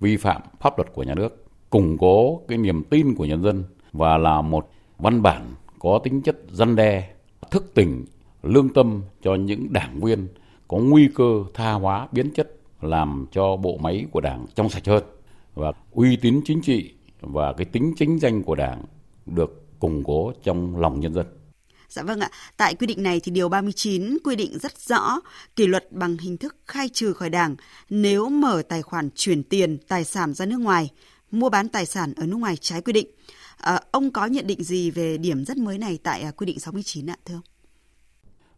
vi 0.00 0.16
phạm 0.16 0.42
pháp 0.60 0.78
luật 0.78 0.92
của 0.94 1.02
nhà 1.02 1.14
nước, 1.14 1.44
củng 1.70 1.98
cố 1.98 2.40
cái 2.48 2.58
niềm 2.58 2.84
tin 2.84 3.14
của 3.14 3.24
nhân 3.24 3.42
dân 3.42 3.64
và 3.92 4.18
là 4.18 4.42
một 4.42 4.68
văn 4.98 5.22
bản 5.22 5.42
có 5.78 6.00
tính 6.04 6.22
chất 6.22 6.36
răn 6.50 6.76
đe 6.76 7.08
thức 7.50 7.74
tỉnh 7.74 8.04
lương 8.42 8.68
tâm 8.74 9.02
cho 9.22 9.34
những 9.34 9.72
đảng 9.72 10.00
viên 10.00 10.28
có 10.68 10.78
nguy 10.78 11.08
cơ 11.14 11.44
tha 11.54 11.72
hóa 11.72 12.08
biến 12.12 12.30
chất 12.30 12.56
làm 12.80 13.26
cho 13.32 13.56
bộ 13.56 13.76
máy 13.76 14.06
của 14.10 14.20
đảng 14.20 14.46
trong 14.54 14.70
sạch 14.70 14.86
hơn 14.86 15.04
và 15.54 15.72
uy 15.90 16.16
tín 16.16 16.40
chính 16.44 16.62
trị 16.62 16.94
và 17.20 17.52
cái 17.52 17.64
tính 17.64 17.94
chính 17.96 18.18
danh 18.20 18.42
của 18.42 18.54
đảng 18.54 18.82
được 19.26 19.78
củng 19.80 20.04
cố 20.04 20.32
trong 20.42 20.80
lòng 20.80 21.00
nhân 21.00 21.14
dân. 21.14 21.26
Dạ 21.88 22.02
vâng 22.02 22.20
ạ, 22.20 22.30
tại 22.56 22.74
quy 22.74 22.86
định 22.86 23.02
này 23.02 23.20
thì 23.20 23.32
điều 23.32 23.48
39 23.48 24.18
quy 24.24 24.36
định 24.36 24.58
rất 24.58 24.78
rõ 24.78 25.20
kỷ 25.56 25.66
luật 25.66 25.92
bằng 25.92 26.16
hình 26.16 26.36
thức 26.36 26.56
khai 26.66 26.88
trừ 26.88 27.12
khỏi 27.12 27.30
đảng 27.30 27.56
nếu 27.90 28.28
mở 28.28 28.62
tài 28.68 28.82
khoản 28.82 29.10
chuyển 29.14 29.42
tiền, 29.42 29.78
tài 29.88 30.04
sản 30.04 30.34
ra 30.34 30.46
nước 30.46 30.60
ngoài, 30.60 30.90
mua 31.30 31.48
bán 31.48 31.68
tài 31.68 31.86
sản 31.86 32.12
ở 32.16 32.26
nước 32.26 32.36
ngoài 32.36 32.56
trái 32.56 32.80
quy 32.80 32.92
định. 32.92 33.06
À, 33.56 33.80
ông 33.90 34.10
có 34.10 34.26
nhận 34.26 34.46
định 34.46 34.62
gì 34.62 34.90
về 34.90 35.18
điểm 35.18 35.44
rất 35.44 35.56
mới 35.56 35.78
này 35.78 35.98
tại 36.02 36.22
à, 36.22 36.30
quy 36.30 36.46
định 36.46 36.60
69 36.60 37.10
ạ 37.10 37.16
thưa 37.24 37.34
ông? 37.34 37.42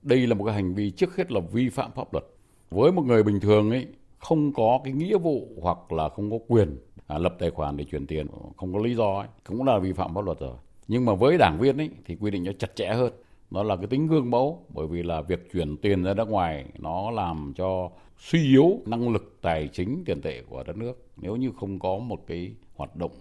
Đây 0.03 0.27
là 0.27 0.35
một 0.35 0.45
cái 0.45 0.55
hành 0.55 0.75
vi 0.75 0.91
trước 0.91 1.17
hết 1.17 1.33
là 1.33 1.41
vi 1.53 1.69
phạm 1.69 1.91
pháp 1.93 2.13
luật. 2.13 2.25
Với 2.71 2.93
một 2.93 3.03
người 3.03 3.23
bình 3.23 3.41
thường 3.41 3.71
ấy 3.71 3.87
không 4.19 4.53
có 4.53 4.81
cái 4.85 4.93
nghĩa 4.93 5.19
vụ 5.19 5.49
hoặc 5.63 5.93
là 5.93 6.09
không 6.09 6.31
có 6.31 6.39
quyền 6.49 6.79
à, 7.07 7.19
lập 7.19 7.37
tài 7.39 7.51
khoản 7.51 7.77
để 7.77 7.85
chuyển 7.85 8.07
tiền 8.07 8.27
không 8.57 8.73
có 8.73 8.79
lý 8.79 8.95
do 8.95 9.19
ấy, 9.19 9.29
cũng 9.47 9.65
là 9.65 9.79
vi 9.79 9.93
phạm 9.93 10.15
pháp 10.15 10.25
luật 10.25 10.41
rồi 10.41 10.57
nhưng 10.89 11.05
mà 11.05 11.15
với 11.15 11.39
đảng 11.39 11.59
viên 11.61 11.77
ấy 11.77 11.91
thì 12.05 12.17
quy 12.21 12.31
định 12.31 12.45
nó 12.45 12.53
chặt 12.59 12.77
chẽ 12.77 12.89
hơn 12.95 13.13
nó 13.51 13.63
là 13.63 13.77
cái 13.77 13.87
tính 13.87 14.07
gương 14.07 14.31
mẫu 14.31 14.65
bởi 14.69 14.87
vì 14.87 15.03
là 15.03 15.23
việc 15.23 15.53
chuyển 15.53 15.77
tiền 15.77 16.03
ra 16.03 16.15
nước 16.15 16.29
ngoài 16.29 16.65
nó 16.79 17.11
làm 17.11 17.53
cho 17.57 17.91
suy 18.19 18.43
yếu 18.43 18.81
năng 18.87 19.09
lực 19.09 19.39
tài 19.43 19.69
chính 19.73 20.03
tiền 20.07 20.21
tệ 20.23 20.43
của 20.49 20.63
đất 20.63 20.77
nước 20.77 21.07
nếu 21.17 21.37
như 21.37 21.53
không 21.61 21.79
có 21.79 21.99
một 21.99 22.25
cái 22.27 22.53
hoạt 22.77 22.97
động 22.97 23.13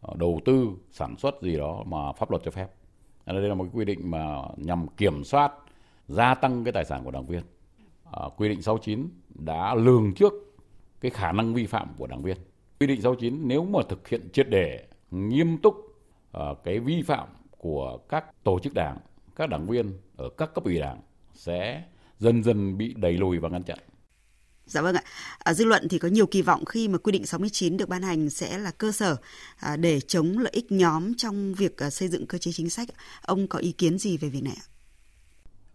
Ờ, 0.00 0.14
đầu 0.18 0.40
tư 0.44 0.70
sản 0.90 1.16
xuất 1.16 1.42
gì 1.42 1.56
đó 1.56 1.82
mà 1.86 2.12
pháp 2.12 2.30
luật 2.30 2.42
cho 2.44 2.50
phép. 2.50 2.68
Đây 3.26 3.48
là 3.48 3.54
một 3.54 3.64
cái 3.64 3.72
quy 3.74 3.84
định 3.84 4.10
mà 4.10 4.42
nhằm 4.56 4.86
kiểm 4.96 5.24
soát 5.24 5.52
gia 6.08 6.34
tăng 6.34 6.64
cái 6.64 6.72
tài 6.72 6.84
sản 6.84 7.04
của 7.04 7.10
đảng 7.10 7.26
viên. 7.26 7.42
À, 8.12 8.22
quy 8.36 8.48
định 8.48 8.62
69 8.62 9.08
đã 9.28 9.74
lường 9.74 10.14
trước 10.14 10.32
cái 11.00 11.10
khả 11.10 11.32
năng 11.32 11.54
vi 11.54 11.66
phạm 11.66 11.88
của 11.98 12.06
đảng 12.06 12.22
viên. 12.22 12.36
Quy 12.80 12.86
định 12.86 13.02
69 13.02 13.48
nếu 13.48 13.64
mà 13.64 13.78
thực 13.88 14.08
hiện 14.08 14.28
triệt 14.32 14.48
để 14.48 14.86
nghiêm 15.10 15.58
túc 15.58 15.74
ờ, 16.32 16.54
cái 16.64 16.78
vi 16.78 17.02
phạm 17.02 17.28
của 17.58 17.98
các 18.08 18.44
tổ 18.44 18.58
chức 18.58 18.74
đảng 18.74 18.98
các 19.38 19.48
đảng 19.48 19.66
viên 19.66 19.92
ở 20.16 20.28
các 20.28 20.54
cấp 20.54 20.64
ủy 20.64 20.78
đảng 20.78 21.00
sẽ 21.32 21.82
dần 22.18 22.42
dần 22.42 22.78
bị 22.78 22.94
đẩy 22.96 23.12
lùi 23.12 23.38
và 23.38 23.48
ngăn 23.48 23.62
chặn. 23.62 23.78
Dạ 24.68 24.82
vâng 24.82 24.94
ạ. 24.94 25.02
À, 25.38 25.54
dư 25.54 25.64
luận 25.64 25.88
thì 25.88 25.98
có 25.98 26.08
nhiều 26.08 26.26
kỳ 26.26 26.42
vọng 26.42 26.64
khi 26.64 26.88
mà 26.88 26.98
quy 26.98 27.12
định 27.12 27.26
69 27.26 27.76
được 27.76 27.88
ban 27.88 28.02
hành 28.02 28.30
sẽ 28.30 28.58
là 28.58 28.70
cơ 28.70 28.92
sở 28.92 29.16
à, 29.56 29.76
để 29.76 30.00
chống 30.00 30.38
lợi 30.38 30.52
ích 30.52 30.72
nhóm 30.72 31.14
trong 31.14 31.54
việc 31.54 31.76
à, 31.76 31.90
xây 31.90 32.08
dựng 32.08 32.26
cơ 32.26 32.38
chế 32.38 32.52
chính 32.52 32.70
sách. 32.70 32.88
Ông 33.22 33.46
có 33.46 33.58
ý 33.58 33.72
kiến 33.72 33.98
gì 33.98 34.16
về 34.16 34.28
việc 34.28 34.42
này 34.42 34.54
ạ? 34.56 34.66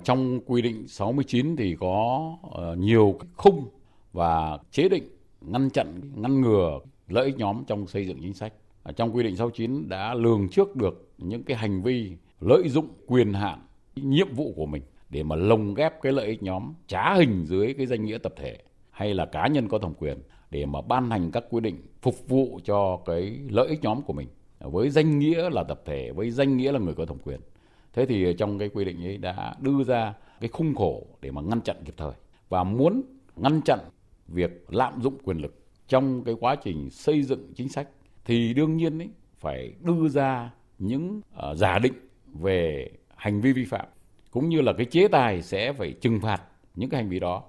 Trong 0.03 0.39
quy 0.45 0.61
định 0.61 0.87
69 0.87 1.55
thì 1.55 1.75
có 1.79 2.21
uh, 2.47 2.77
nhiều 2.77 3.19
khung 3.37 3.69
và 4.13 4.57
chế 4.71 4.89
định 4.89 5.09
ngăn 5.41 5.69
chặn, 5.69 6.01
ngăn 6.15 6.41
ngừa 6.41 6.79
lợi 7.07 7.25
ích 7.25 7.37
nhóm 7.37 7.63
trong 7.67 7.87
xây 7.87 8.07
dựng 8.07 8.17
chính 8.21 8.33
sách. 8.33 8.53
À, 8.83 8.91
trong 8.91 9.15
quy 9.15 9.23
định 9.23 9.35
69 9.35 9.89
đã 9.89 10.13
lường 10.13 10.49
trước 10.49 10.75
được 10.75 11.09
những 11.17 11.43
cái 11.43 11.57
hành 11.57 11.83
vi 11.83 12.11
lợi 12.39 12.69
dụng 12.69 12.87
quyền 13.07 13.33
hạn 13.33 13.67
nhiệm 13.95 14.33
vụ 14.33 14.53
của 14.55 14.65
mình 14.65 14.81
để 15.09 15.23
mà 15.23 15.35
lồng 15.35 15.73
ghép 15.73 16.01
cái 16.01 16.11
lợi 16.11 16.27
ích 16.27 16.43
nhóm 16.43 16.73
trá 16.87 17.13
hình 17.13 17.45
dưới 17.45 17.73
cái 17.73 17.85
danh 17.85 18.05
nghĩa 18.05 18.17
tập 18.17 18.33
thể 18.37 18.57
hay 18.93 19.13
là 19.13 19.25
cá 19.25 19.47
nhân 19.47 19.67
có 19.67 19.79
thẩm 19.79 19.93
quyền 19.93 20.17
để 20.51 20.65
mà 20.65 20.81
ban 20.81 21.09
hành 21.09 21.31
các 21.31 21.43
quy 21.49 21.61
định 21.61 21.81
phục 22.01 22.27
vụ 22.27 22.59
cho 22.63 22.99
cái 23.05 23.39
lợi 23.49 23.67
ích 23.67 23.81
nhóm 23.81 24.01
của 24.01 24.13
mình. 24.13 24.27
Với 24.59 24.89
danh 24.89 25.19
nghĩa 25.19 25.49
là 25.49 25.63
tập 25.63 25.81
thể 25.85 26.11
với 26.11 26.31
danh 26.31 26.57
nghĩa 26.57 26.71
là 26.71 26.79
người 26.79 26.93
có 26.93 27.05
thẩm 27.05 27.17
quyền. 27.23 27.39
Thế 27.93 28.05
thì 28.05 28.33
trong 28.37 28.59
cái 28.59 28.69
quy 28.69 28.85
định 28.85 29.03
ấy 29.03 29.17
đã 29.17 29.55
đưa 29.59 29.83
ra 29.83 30.13
cái 30.39 30.49
khung 30.49 30.75
khổ 30.75 31.07
để 31.21 31.31
mà 31.31 31.41
ngăn 31.41 31.61
chặn 31.61 31.75
kịp 31.85 31.93
thời 31.97 32.11
và 32.49 32.63
muốn 32.63 33.03
ngăn 33.35 33.61
chặn 33.61 33.79
việc 34.27 34.65
lạm 34.69 35.01
dụng 35.01 35.17
quyền 35.23 35.37
lực 35.37 35.55
trong 35.87 36.23
cái 36.23 36.35
quá 36.39 36.55
trình 36.55 36.89
xây 36.89 37.23
dựng 37.23 37.53
chính 37.55 37.69
sách 37.69 37.87
thì 38.25 38.53
đương 38.53 38.77
nhiên 38.77 39.01
ấy 39.01 39.09
phải 39.37 39.73
đưa 39.81 40.07
ra 40.07 40.51
những 40.79 41.21
uh, 41.49 41.57
giả 41.57 41.79
định 41.79 41.93
về 42.25 42.89
hành 43.15 43.41
vi 43.41 43.53
vi 43.53 43.65
phạm 43.65 43.85
cũng 44.31 44.49
như 44.49 44.61
là 44.61 44.73
cái 44.73 44.85
chế 44.85 45.07
tài 45.07 45.41
sẽ 45.41 45.73
phải 45.73 45.93
trừng 46.01 46.19
phạt 46.19 46.41
những 46.75 46.89
cái 46.89 47.01
hành 47.01 47.09
vi 47.09 47.19
đó 47.19 47.43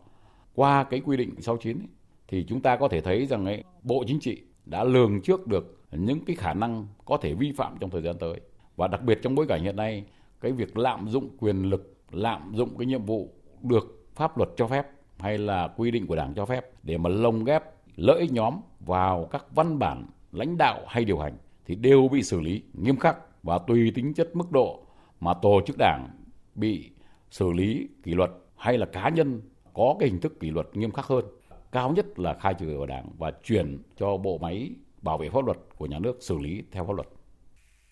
qua 0.55 0.85
cái 0.85 1.01
quy 1.01 1.17
định 1.17 1.41
69 1.41 1.79
ấy, 1.79 1.89
thì 2.29 2.45
chúng 2.49 2.61
ta 2.61 2.77
có 2.77 2.89
thể 2.89 3.01
thấy 3.01 3.27
rằng 3.27 3.47
ấy, 3.47 3.65
Bộ 3.83 4.05
Chính 4.07 4.21
trị 4.21 4.43
đã 4.67 4.85
lường 4.85 5.21
trước 5.23 5.47
được 5.47 5.81
những 5.93 6.25
cái 6.25 6.37
khả 6.37 6.55
năng 6.55 6.87
có 7.05 7.17
thể 7.17 7.35
vi 7.35 7.53
phạm 7.53 7.77
trong 7.81 7.91
thời 7.91 8.03
gian 8.03 8.19
tới. 8.19 8.41
Và 8.77 8.89
đặc 8.89 9.03
biệt 9.03 9.19
trong 9.23 9.35
bối 9.35 9.47
cảnh 9.49 9.63
hiện 9.63 9.77
nay 9.77 10.05
cái 10.41 10.53
việc 10.53 10.79
lạm 10.79 11.09
dụng 11.09 11.29
quyền 11.39 11.63
lực 11.63 11.95
lạm 12.11 12.53
dụng 12.55 12.79
cái 12.79 12.87
nhiệm 12.87 13.05
vụ 13.05 13.35
được 13.63 14.07
pháp 14.15 14.39
luật 14.39 14.51
cho 14.57 14.67
phép 14.67 14.87
hay 15.19 15.39
là 15.39 15.69
quy 15.77 15.91
định 15.91 16.07
của 16.07 16.17
đảng 16.17 16.35
cho 16.35 16.47
phép 16.47 16.67
để 16.83 16.99
mà 16.99 17.11
lồng 17.11 17.45
ghép 17.45 17.63
lợi 17.97 18.21
ích 18.21 18.33
nhóm 18.33 18.61
vào 18.81 19.29
các 19.31 19.45
văn 19.55 19.79
bản 19.79 20.07
lãnh 20.33 20.59
đạo 20.59 20.81
hay 20.87 21.05
điều 21.05 21.19
hành 21.19 21.37
thì 21.67 21.75
đều 21.75 22.09
bị 22.09 22.23
xử 22.23 22.41
lý 22.41 22.63
nghiêm 22.73 22.97
khắc 22.97 23.43
và 23.43 23.59
tùy 23.59 23.93
tính 23.95 24.15
chất 24.15 24.37
mức 24.37 24.53
độ 24.53 24.87
mà 25.21 25.35
tổ 25.35 25.61
chức 25.67 25.77
đảng 25.79 26.09
bị 26.55 26.91
xử 27.31 27.53
lý 27.53 27.89
kỷ 28.03 28.15
luật 28.15 28.31
hay 28.57 28.79
là 28.79 28.87
cá 28.87 29.09
nhân 29.09 29.41
có 29.75 29.97
cái 30.01 30.09
hình 30.09 30.21
thức 30.21 30.41
kỷ 30.41 30.51
luật 30.51 30.67
nghiêm 30.77 30.93
khắc 30.93 31.07
hơn 31.07 31.25
cao 31.73 31.93
nhất 31.93 32.19
là 32.19 32.37
khai 32.43 32.55
trừ 32.55 32.77
vào 32.77 32.87
đảng 32.87 33.09
và 33.19 33.33
chuyển 33.45 33.83
cho 33.99 34.17
bộ 34.17 34.39
máy 34.39 34.71
bảo 35.03 35.19
vệ 35.19 35.31
pháp 35.31 35.45
luật 35.45 35.59
của 35.79 35.87
nhà 35.87 35.99
nước 35.99 36.17
xử 36.21 36.39
lý 36.39 36.63
theo 36.73 36.85
pháp 36.87 36.93
luật. 36.93 37.09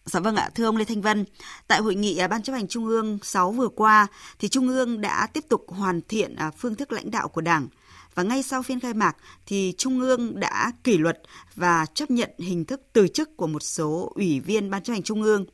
Dạ 0.04 0.20
vâng 0.20 0.36
ạ, 0.36 0.50
thưa 0.54 0.64
ông 0.64 0.76
Lê 0.76 0.84
Thanh 0.84 1.00
Vân, 1.00 1.24
tại 1.68 1.80
hội 1.80 1.94
nghị 1.94 2.16
à, 2.18 2.28
Ban 2.28 2.42
chấp 2.42 2.52
hành 2.52 2.68
Trung 2.68 2.86
ương 2.86 3.18
6 3.22 3.52
vừa 3.52 3.68
qua 3.68 4.06
thì 4.38 4.48
Trung 4.48 4.68
ương 4.68 5.00
đã 5.00 5.26
tiếp 5.26 5.44
tục 5.48 5.64
hoàn 5.68 6.00
thiện 6.08 6.36
à, 6.36 6.50
phương 6.50 6.74
thức 6.74 6.92
lãnh 6.92 7.10
đạo 7.10 7.28
của 7.28 7.40
Đảng 7.40 7.68
và 8.14 8.22
ngay 8.22 8.42
sau 8.42 8.62
phiên 8.62 8.80
khai 8.80 8.94
mạc 8.94 9.16
thì 9.46 9.74
Trung 9.78 10.00
ương 10.00 10.40
đã 10.40 10.72
kỷ 10.84 10.98
luật 10.98 11.22
và 11.54 11.86
chấp 11.94 12.10
nhận 12.10 12.30
hình 12.38 12.64
thức 12.64 12.80
từ 12.92 13.08
chức 13.08 13.36
của 13.36 13.46
một 13.46 13.62
số 13.62 14.12
ủy 14.14 14.40
viên 14.40 14.70
Ban 14.70 14.82
chấp 14.82 14.92
hành 14.92 15.02
Trung 15.02 15.22
ương. 15.22 15.44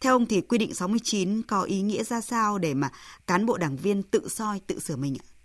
Theo 0.00 0.12
ông 0.12 0.26
thì 0.26 0.40
quy 0.40 0.58
định 0.58 0.74
69 0.74 1.42
có 1.42 1.62
ý 1.62 1.82
nghĩa 1.82 2.04
ra 2.04 2.20
sao 2.20 2.58
để 2.58 2.74
mà 2.74 2.90
cán 3.26 3.46
bộ 3.46 3.56
đảng 3.56 3.76
viên 3.76 4.02
tự 4.02 4.28
soi, 4.28 4.60
tự 4.66 4.78
sửa 4.78 4.96
mình 4.96 5.16
ạ? 5.20 5.37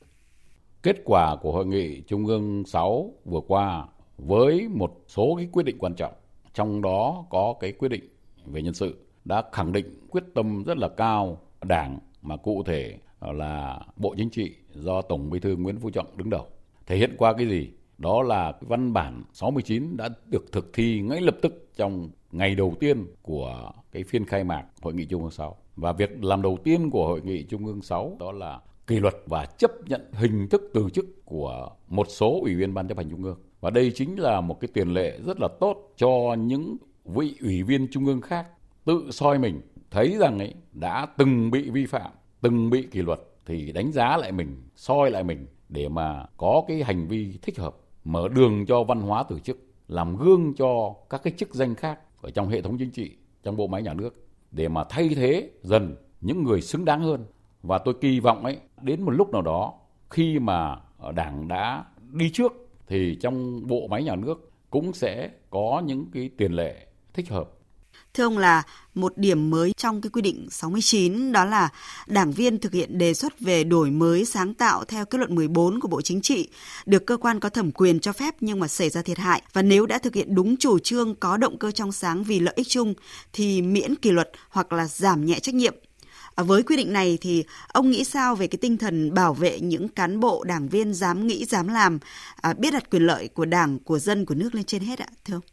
Kết 0.83 1.01
quả 1.05 1.35
của 1.35 1.51
hội 1.51 1.65
nghị 1.65 2.01
Trung 2.01 2.25
ương 2.25 2.65
6 2.65 3.13
vừa 3.25 3.39
qua 3.47 3.87
với 4.17 4.67
một 4.67 5.03
số 5.07 5.35
cái 5.37 5.47
quyết 5.51 5.63
định 5.63 5.77
quan 5.79 5.95
trọng, 5.95 6.13
trong 6.53 6.81
đó 6.81 7.25
có 7.29 7.53
cái 7.59 7.71
quyết 7.71 7.89
định 7.89 8.09
về 8.45 8.61
nhân 8.61 8.73
sự 8.73 9.05
đã 9.25 9.43
khẳng 9.51 9.71
định 9.71 10.07
quyết 10.09 10.23
tâm 10.33 10.63
rất 10.63 10.77
là 10.77 10.89
cao 10.89 11.37
Đảng 11.61 11.99
mà 12.21 12.37
cụ 12.37 12.63
thể 12.63 12.97
là 13.21 13.79
Bộ 13.95 14.15
Chính 14.17 14.29
trị 14.29 14.55
do 14.73 15.01
Tổng 15.01 15.29
Bí 15.29 15.39
thư 15.39 15.55
Nguyễn 15.55 15.79
Phú 15.79 15.89
Trọng 15.89 16.17
đứng 16.17 16.29
đầu. 16.29 16.47
Thể 16.85 16.97
hiện 16.97 17.15
qua 17.17 17.33
cái 17.33 17.47
gì? 17.47 17.69
Đó 17.97 18.23
là 18.23 18.51
cái 18.51 18.63
văn 18.67 18.93
bản 18.93 19.23
69 19.33 19.97
đã 19.97 20.09
được 20.25 20.51
thực 20.51 20.73
thi 20.73 21.01
ngay 21.01 21.21
lập 21.21 21.35
tức 21.41 21.69
trong 21.75 22.09
ngày 22.31 22.55
đầu 22.55 22.73
tiên 22.79 23.05
của 23.21 23.71
cái 23.91 24.03
phiên 24.03 24.25
khai 24.25 24.43
mạc 24.43 24.65
Hội 24.81 24.93
nghị 24.93 25.05
Trung 25.05 25.21
ương 25.21 25.31
6. 25.31 25.57
Và 25.75 25.93
việc 25.93 26.23
làm 26.23 26.41
đầu 26.41 26.57
tiên 26.63 26.89
của 26.89 27.07
Hội 27.07 27.21
nghị 27.21 27.43
Trung 27.43 27.65
ương 27.65 27.81
6 27.81 28.17
đó 28.19 28.31
là 28.31 28.59
kỷ 28.87 28.99
luật 28.99 29.15
và 29.25 29.45
chấp 29.45 29.71
nhận 29.87 30.11
hình 30.13 30.47
thức 30.49 30.71
từ 30.73 30.89
chức 30.93 31.25
của 31.25 31.69
một 31.87 32.07
số 32.09 32.39
ủy 32.41 32.55
viên 32.55 32.73
Ban 32.73 32.87
chấp 32.87 32.97
hành 32.97 33.09
Trung 33.09 33.23
ương. 33.23 33.37
Và 33.61 33.69
đây 33.69 33.91
chính 33.95 34.19
là 34.19 34.41
một 34.41 34.59
cái 34.59 34.69
tiền 34.73 34.93
lệ 34.93 35.19
rất 35.25 35.39
là 35.39 35.47
tốt 35.59 35.93
cho 35.97 36.35
những 36.39 36.77
vị 37.05 37.35
ủy 37.41 37.63
viên 37.63 37.87
Trung 37.91 38.05
ương 38.05 38.21
khác 38.21 38.47
tự 38.85 39.11
soi 39.11 39.39
mình 39.39 39.61
thấy 39.91 40.17
rằng 40.19 40.39
ấy 40.39 40.53
đã 40.73 41.07
từng 41.17 41.51
bị 41.51 41.69
vi 41.69 41.85
phạm, 41.85 42.11
từng 42.41 42.69
bị 42.69 42.81
kỷ 42.91 43.01
luật 43.01 43.19
thì 43.45 43.71
đánh 43.71 43.91
giá 43.91 44.17
lại 44.17 44.31
mình, 44.31 44.63
soi 44.75 45.11
lại 45.11 45.23
mình 45.23 45.47
để 45.69 45.89
mà 45.89 46.25
có 46.37 46.63
cái 46.67 46.83
hành 46.83 47.07
vi 47.07 47.37
thích 47.41 47.59
hợp, 47.59 47.75
mở 48.03 48.27
đường 48.27 48.65
cho 48.65 48.83
văn 48.83 49.01
hóa 49.01 49.23
từ 49.23 49.39
chức, 49.39 49.57
làm 49.87 50.17
gương 50.17 50.53
cho 50.57 50.95
các 51.09 51.23
cái 51.23 51.33
chức 51.37 51.53
danh 51.53 51.75
khác 51.75 51.99
ở 52.21 52.31
trong 52.31 52.49
hệ 52.49 52.61
thống 52.61 52.77
chính 52.77 52.91
trị, 52.91 53.11
trong 53.43 53.57
bộ 53.57 53.67
máy 53.67 53.81
nhà 53.81 53.93
nước 53.93 54.25
để 54.51 54.67
mà 54.67 54.83
thay 54.89 55.09
thế 55.15 55.49
dần 55.61 55.95
những 56.21 56.43
người 56.43 56.61
xứng 56.61 56.85
đáng 56.85 57.01
hơn. 57.01 57.25
Và 57.63 57.77
tôi 57.77 57.93
kỳ 58.01 58.19
vọng 58.19 58.45
ấy, 58.45 58.57
đến 58.81 59.01
một 59.01 59.11
lúc 59.11 59.31
nào 59.31 59.41
đó, 59.41 59.73
khi 60.09 60.39
mà 60.39 60.75
Đảng 61.15 61.47
đã 61.47 61.85
đi 62.11 62.29
trước, 62.33 62.53
thì 62.87 63.17
trong 63.21 63.67
bộ 63.67 63.87
máy 63.87 64.03
nhà 64.03 64.15
nước 64.15 64.51
cũng 64.69 64.93
sẽ 64.93 65.29
có 65.49 65.81
những 65.85 66.05
cái 66.13 66.29
tiền 66.37 66.53
lệ 66.53 66.87
thích 67.13 67.29
hợp 67.29 67.49
Thưa 68.13 68.23
ông 68.23 68.37
là 68.37 68.63
một 68.95 69.17
điểm 69.17 69.49
mới 69.49 69.73
trong 69.77 70.01
cái 70.01 70.09
quy 70.09 70.21
định 70.21 70.47
69 70.51 71.31
đó 71.31 71.45
là 71.45 71.69
đảng 72.07 72.31
viên 72.31 72.59
thực 72.59 72.73
hiện 72.73 72.97
đề 72.97 73.13
xuất 73.13 73.39
về 73.39 73.63
đổi 73.63 73.91
mới 73.91 74.25
sáng 74.25 74.53
tạo 74.53 74.83
theo 74.83 75.05
kết 75.05 75.17
luận 75.17 75.35
14 75.35 75.79
của 75.79 75.87
Bộ 75.87 76.01
Chính 76.01 76.21
trị, 76.21 76.49
được 76.85 77.05
cơ 77.05 77.17
quan 77.17 77.39
có 77.39 77.49
thẩm 77.49 77.71
quyền 77.71 77.99
cho 77.99 78.13
phép 78.13 78.35
nhưng 78.39 78.59
mà 78.59 78.67
xảy 78.67 78.89
ra 78.89 79.01
thiệt 79.01 79.17
hại 79.17 79.41
và 79.53 79.61
nếu 79.61 79.85
đã 79.85 79.97
thực 79.97 80.15
hiện 80.15 80.35
đúng 80.35 80.57
chủ 80.57 80.79
trương, 80.79 81.15
có 81.15 81.37
động 81.37 81.57
cơ 81.57 81.71
trong 81.71 81.91
sáng 81.91 82.23
vì 82.23 82.39
lợi 82.39 82.53
ích 82.57 82.67
chung, 82.69 82.93
thì 83.33 83.61
miễn 83.61 83.95
kỷ 83.95 84.11
luật 84.11 84.31
hoặc 84.49 84.73
là 84.73 84.87
giảm 84.87 85.25
nhẹ 85.25 85.39
trách 85.39 85.55
nhiệm. 85.55 85.73
À, 86.35 86.43
với 86.43 86.63
quy 86.63 86.77
định 86.77 86.93
này 86.93 87.17
thì 87.21 87.43
ông 87.67 87.89
nghĩ 87.89 88.03
sao 88.03 88.35
về 88.35 88.47
cái 88.47 88.57
tinh 88.61 88.77
thần 88.77 89.13
bảo 89.13 89.33
vệ 89.33 89.59
những 89.59 89.87
cán 89.87 90.19
bộ 90.19 90.43
đảng 90.43 90.69
viên 90.69 90.93
dám 90.93 91.27
nghĩ 91.27 91.45
dám 91.45 91.67
làm 91.67 91.99
à, 92.41 92.53
biết 92.53 92.73
đặt 92.73 92.89
quyền 92.89 93.01
lợi 93.01 93.27
của 93.27 93.45
đảng 93.45 93.79
của 93.79 93.99
dân 93.99 94.25
của 94.25 94.35
nước 94.35 94.55
lên 94.55 94.63
trên 94.63 94.81
hết 94.81 94.99
ạ 94.99 95.07
thưa 95.25 95.33
ông 95.33 95.43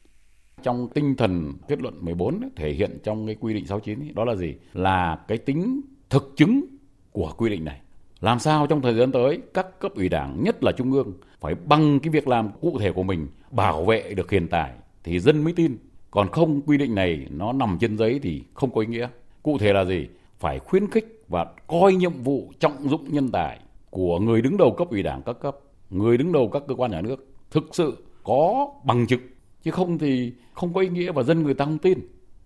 trong 0.62 0.88
tinh 0.94 1.14
thần 1.16 1.52
kết 1.68 1.82
luận 1.82 1.94
14 2.00 2.40
ấy, 2.40 2.50
thể 2.56 2.72
hiện 2.72 2.98
trong 3.04 3.26
cái 3.26 3.36
quy 3.40 3.54
định 3.54 3.66
69 3.66 4.00
ấy, 4.00 4.12
đó 4.14 4.24
là 4.24 4.34
gì? 4.34 4.54
Là 4.72 5.18
cái 5.28 5.38
tính 5.38 5.80
thực 6.10 6.32
chứng 6.36 6.64
của 7.12 7.32
quy 7.36 7.50
định 7.50 7.64
này. 7.64 7.80
Làm 8.20 8.38
sao 8.38 8.66
trong 8.66 8.82
thời 8.82 8.94
gian 8.94 9.12
tới 9.12 9.38
các 9.54 9.80
cấp 9.80 9.92
ủy 9.94 10.08
đảng 10.08 10.44
nhất 10.44 10.64
là 10.64 10.72
trung 10.72 10.92
ương 10.92 11.12
phải 11.40 11.54
bằng 11.54 12.00
cái 12.00 12.10
việc 12.10 12.28
làm 12.28 12.50
cụ 12.60 12.78
thể 12.80 12.92
của 12.92 13.02
mình 13.02 13.28
bảo 13.50 13.84
vệ 13.84 14.14
được 14.14 14.30
hiện 14.30 14.48
tại 14.48 14.72
thì 15.04 15.20
dân 15.20 15.44
mới 15.44 15.52
tin. 15.52 15.76
Còn 16.10 16.30
không 16.30 16.60
quy 16.60 16.78
định 16.78 16.94
này 16.94 17.26
nó 17.30 17.52
nằm 17.52 17.78
trên 17.80 17.98
giấy 17.98 18.20
thì 18.22 18.42
không 18.54 18.70
có 18.70 18.80
ý 18.80 18.86
nghĩa. 18.86 19.08
Cụ 19.42 19.58
thể 19.58 19.72
là 19.72 19.84
gì? 19.84 20.08
Phải 20.40 20.58
khuyến 20.58 20.90
khích 20.90 21.24
và 21.28 21.46
coi 21.66 21.94
nhiệm 21.94 22.22
vụ 22.22 22.52
trọng 22.58 22.88
dụng 22.88 23.04
nhân 23.12 23.28
tài 23.32 23.60
của 23.90 24.18
người 24.18 24.42
đứng 24.42 24.56
đầu 24.56 24.74
cấp 24.78 24.88
ủy 24.90 25.02
đảng 25.02 25.22
các 25.22 25.40
cấp, 25.40 25.56
người 25.90 26.16
đứng 26.16 26.32
đầu 26.32 26.48
các 26.52 26.62
cơ 26.68 26.74
quan 26.74 26.90
nhà 26.90 27.00
nước 27.00 27.26
thực 27.50 27.64
sự 27.72 28.04
có 28.24 28.68
bằng 28.84 29.06
chứng 29.06 29.20
chứ 29.62 29.70
không 29.70 29.98
thì 29.98 30.32
không 30.52 30.74
có 30.74 30.80
ý 30.80 30.88
nghĩa 30.88 31.12
và 31.12 31.22
dân 31.22 31.42
người 31.42 31.54
ta 31.54 31.64
không 31.64 31.78
tin 31.78 31.98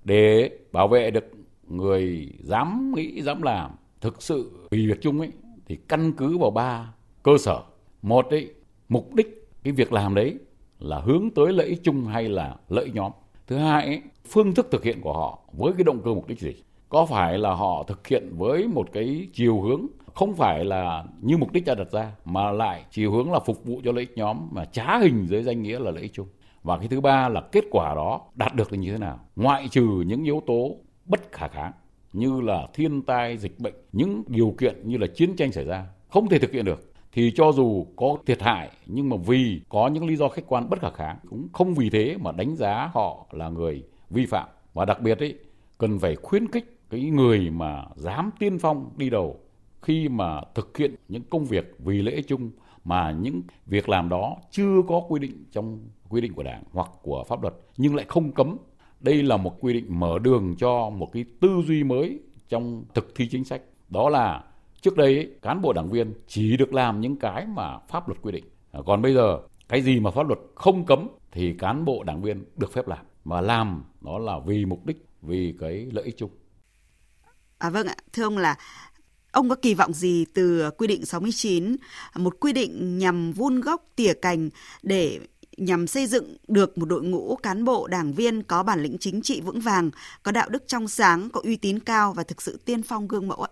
để 0.05 0.51
bảo 0.73 0.89
vệ 0.89 1.11
được 1.11 1.25
người 1.69 2.33
dám 2.41 2.93
nghĩ 2.97 3.23
dám 3.23 3.43
làm 3.43 3.71
thực 4.01 4.23
sự 4.23 4.51
vì 4.71 4.87
việc 4.87 5.03
chung 5.03 5.21
ấy 5.21 5.33
thì 5.67 5.77
căn 5.89 6.13
cứ 6.13 6.39
vào 6.39 6.51
ba 6.51 6.95
cơ 7.23 7.33
sở 7.39 7.63
một 8.03 8.31
ấy 8.31 8.55
mục 8.89 9.15
đích 9.15 9.49
cái 9.63 9.73
việc 9.73 9.93
làm 9.93 10.15
đấy 10.15 10.39
là 10.79 11.01
hướng 11.01 11.31
tới 11.35 11.53
lợi 11.53 11.67
ích 11.67 11.81
chung 11.83 12.07
hay 12.07 12.29
là 12.29 12.57
lợi 12.69 12.85
ích 12.85 12.95
nhóm. 12.95 13.13
Thứ 13.47 13.57
hai, 13.57 13.87
ấy, 13.87 14.03
phương 14.29 14.55
thức 14.55 14.69
thực 14.71 14.85
hiện 14.85 15.01
của 15.01 15.13
họ 15.13 15.39
với 15.53 15.73
cái 15.73 15.85
động 15.85 16.01
cơ 16.05 16.15
mục 16.15 16.29
đích 16.29 16.41
gì? 16.41 16.63
Có 16.95 17.07
phải 17.07 17.39
là 17.39 17.55
họ 17.55 17.85
thực 17.87 18.07
hiện 18.07 18.31
với 18.37 18.69
một 18.69 18.89
cái 18.93 19.29
chiều 19.33 19.61
hướng 19.61 19.87
không 20.15 20.35
phải 20.35 20.65
là 20.65 21.05
như 21.21 21.37
mục 21.37 21.53
đích 21.53 21.65
đã 21.65 21.75
đặt 21.75 21.91
ra 21.93 22.13
mà 22.25 22.51
lại 22.51 22.85
chiều 22.91 23.13
hướng 23.13 23.33
là 23.33 23.39
phục 23.39 23.65
vụ 23.65 23.81
cho 23.85 23.93
lợi 23.93 24.01
ích 24.01 24.17
nhóm 24.17 24.49
mà 24.51 24.65
trá 24.65 24.99
hình 24.99 25.27
dưới 25.27 25.43
danh 25.43 25.63
nghĩa 25.63 25.79
là 25.79 25.91
lợi 25.91 26.03
ích 26.03 26.13
chung. 26.13 26.27
Và 26.63 26.79
cái 26.79 26.89
thứ 26.89 27.01
ba 27.01 27.29
là 27.29 27.41
kết 27.53 27.65
quả 27.71 27.95
đó 27.95 28.21
đạt 28.35 28.55
được 28.55 28.73
là 28.73 28.79
như 28.79 28.93
thế 28.93 28.99
nào? 28.99 29.21
Ngoại 29.37 29.69
trừ 29.69 30.05
những 30.07 30.25
yếu 30.25 30.43
tố 30.47 30.77
bất 31.07 31.33
khả 31.33 31.49
kháng 31.49 31.73
như 32.13 32.41
là 32.41 32.67
thiên 32.75 33.03
tai, 33.03 33.37
dịch 33.37 33.61
bệnh, 33.61 33.75
những 33.93 34.23
điều 34.27 34.55
kiện 34.59 34.89
như 34.89 34.97
là 34.97 35.07
chiến 35.15 35.37
tranh 35.37 35.53
xảy 35.53 35.65
ra 35.65 35.87
không 36.09 36.29
thể 36.29 36.39
thực 36.39 36.53
hiện 36.53 36.65
được 36.65 36.93
thì 37.13 37.33
cho 37.37 37.53
dù 37.53 37.87
có 37.97 38.17
thiệt 38.27 38.43
hại 38.43 38.71
nhưng 38.87 39.09
mà 39.09 39.17
vì 39.27 39.61
có 39.69 39.89
những 39.89 40.07
lý 40.07 40.17
do 40.17 40.29
khách 40.29 40.47
quan 40.47 40.71
bất 40.71 40.81
khả 40.81 40.91
kháng 40.91 41.17
cũng 41.31 41.49
không 41.53 41.75
vì 41.75 41.91
thế 41.91 42.17
mà 42.21 42.33
đánh 42.33 42.57
giá 42.57 42.91
họ 42.95 43.27
là 43.31 43.49
người 43.49 43.83
vi 44.11 44.27
phạm 44.27 44.49
và 44.75 44.85
đặc 44.85 45.01
biệt 45.01 45.19
ấy 45.19 45.39
cần 45.79 45.99
phải 45.99 46.17
khuyến 46.17 46.51
khích 46.53 46.74
cái 46.95 47.11
người 47.11 47.51
mà 47.51 47.85
dám 47.97 48.31
tiên 48.39 48.59
phong 48.59 48.91
đi 48.97 49.11
đầu 49.11 49.41
khi 49.83 50.09
mà 50.09 50.41
thực 50.55 50.79
hiện 50.79 50.95
những 51.09 51.23
công 51.31 51.45
việc 51.45 51.77
vì 51.79 52.03
lợi 52.03 52.15
ích 52.15 52.29
chung 52.29 52.51
mà 52.85 53.11
những 53.11 53.43
việc 53.67 53.89
làm 53.89 54.09
đó 54.09 54.37
chưa 54.51 54.83
có 54.89 55.03
quy 55.09 55.21
định 55.21 55.45
trong 55.51 55.79
quy 56.09 56.21
định 56.21 56.33
của 56.33 56.43
đảng 56.43 56.63
hoặc 56.73 56.91
của 57.03 57.25
pháp 57.29 57.43
luật 57.43 57.55
nhưng 57.77 57.95
lại 57.95 58.07
không 58.09 58.33
cấm. 58.33 58.57
Đây 59.01 59.23
là 59.23 59.37
một 59.37 59.61
quy 59.61 59.73
định 59.73 59.85
mở 59.89 60.19
đường 60.23 60.55
cho 60.59 60.91
một 60.91 61.13
cái 61.13 61.25
tư 61.41 61.63
duy 61.67 61.85
mới 61.85 62.21
trong 62.49 62.85
thực 62.95 63.15
thi 63.15 63.29
chính 63.29 63.45
sách. 63.45 63.63
Đó 63.89 64.09
là 64.09 64.45
trước 64.81 64.97
đây 64.97 65.17
ấy, 65.17 65.31
cán 65.43 65.63
bộ 65.63 65.73
đảng 65.73 65.91
viên 65.91 66.13
chỉ 66.27 66.57
được 66.57 66.75
làm 66.75 67.01
những 67.01 67.17
cái 67.17 67.47
mà 67.47 67.79
pháp 67.79 68.09
luật 68.09 68.23
quy 68.23 68.33
định. 68.33 68.45
Còn 68.87 69.03
bây 69.03 69.15
giờ 69.15 69.39
cái 69.69 69.83
gì 69.83 70.01
mà 70.01 70.11
pháp 70.11 70.27
luật 70.27 70.39
không 70.55 70.85
cấm 70.85 71.09
thì 71.33 71.55
cán 71.55 71.85
bộ 71.85 72.03
đảng 72.03 72.23
viên 72.23 72.45
được 72.57 72.73
phép 72.73 72.89
làm. 72.89 73.07
Mà 73.25 73.41
làm 73.41 73.85
nó 74.01 74.19
là 74.19 74.39
vì 74.39 74.65
mục 74.65 74.87
đích 74.87 75.07
vì 75.23 75.55
cái 75.61 75.87
lợi 75.93 76.05
ích 76.05 76.17
chung. 76.19 76.31
À 77.59 77.71
vâng 77.71 77.87
ạ, 77.87 77.97
thưa 78.13 78.23
ông 78.23 78.39
là 78.39 78.57
ông 79.33 79.49
có 79.49 79.55
kỳ 79.55 79.75
vọng 79.75 79.93
gì 79.93 80.25
từ 80.35 80.71
quy 80.71 80.87
định 80.87 81.07
69, 81.07 81.77
một 82.17 82.41
quy 82.41 82.53
định 82.53 82.99
nhằm 82.99 83.33
vun 83.33 83.61
gốc 83.61 83.87
tỉa 83.97 84.13
cành 84.15 84.51
để 84.83 85.21
nhằm 85.57 85.87
xây 85.87 86.07
dựng 86.07 86.37
được 86.49 86.79
một 86.79 86.87
đội 86.87 87.03
ngũ 87.03 87.37
cán 87.37 87.65
bộ 87.65 87.87
đảng 87.87 88.13
viên 88.13 88.43
có 88.43 88.63
bản 88.63 88.83
lĩnh 88.83 88.97
chính 88.99 89.23
trị 89.23 89.41
vững 89.41 89.61
vàng, 89.61 89.91
có 90.23 90.33
đạo 90.33 90.49
đức 90.49 90.63
trong 90.67 90.89
sáng, 90.89 91.29
có 91.33 91.41
uy 91.45 91.57
tín 91.57 91.81
cao 91.81 92.13
và 92.13 92.23
thực 92.23 92.43
sự 92.43 92.61
tiên 92.65 92.83
phong 92.83 93.09
gương 93.09 93.29
mẫu 93.29 93.43
ạ? 93.43 93.51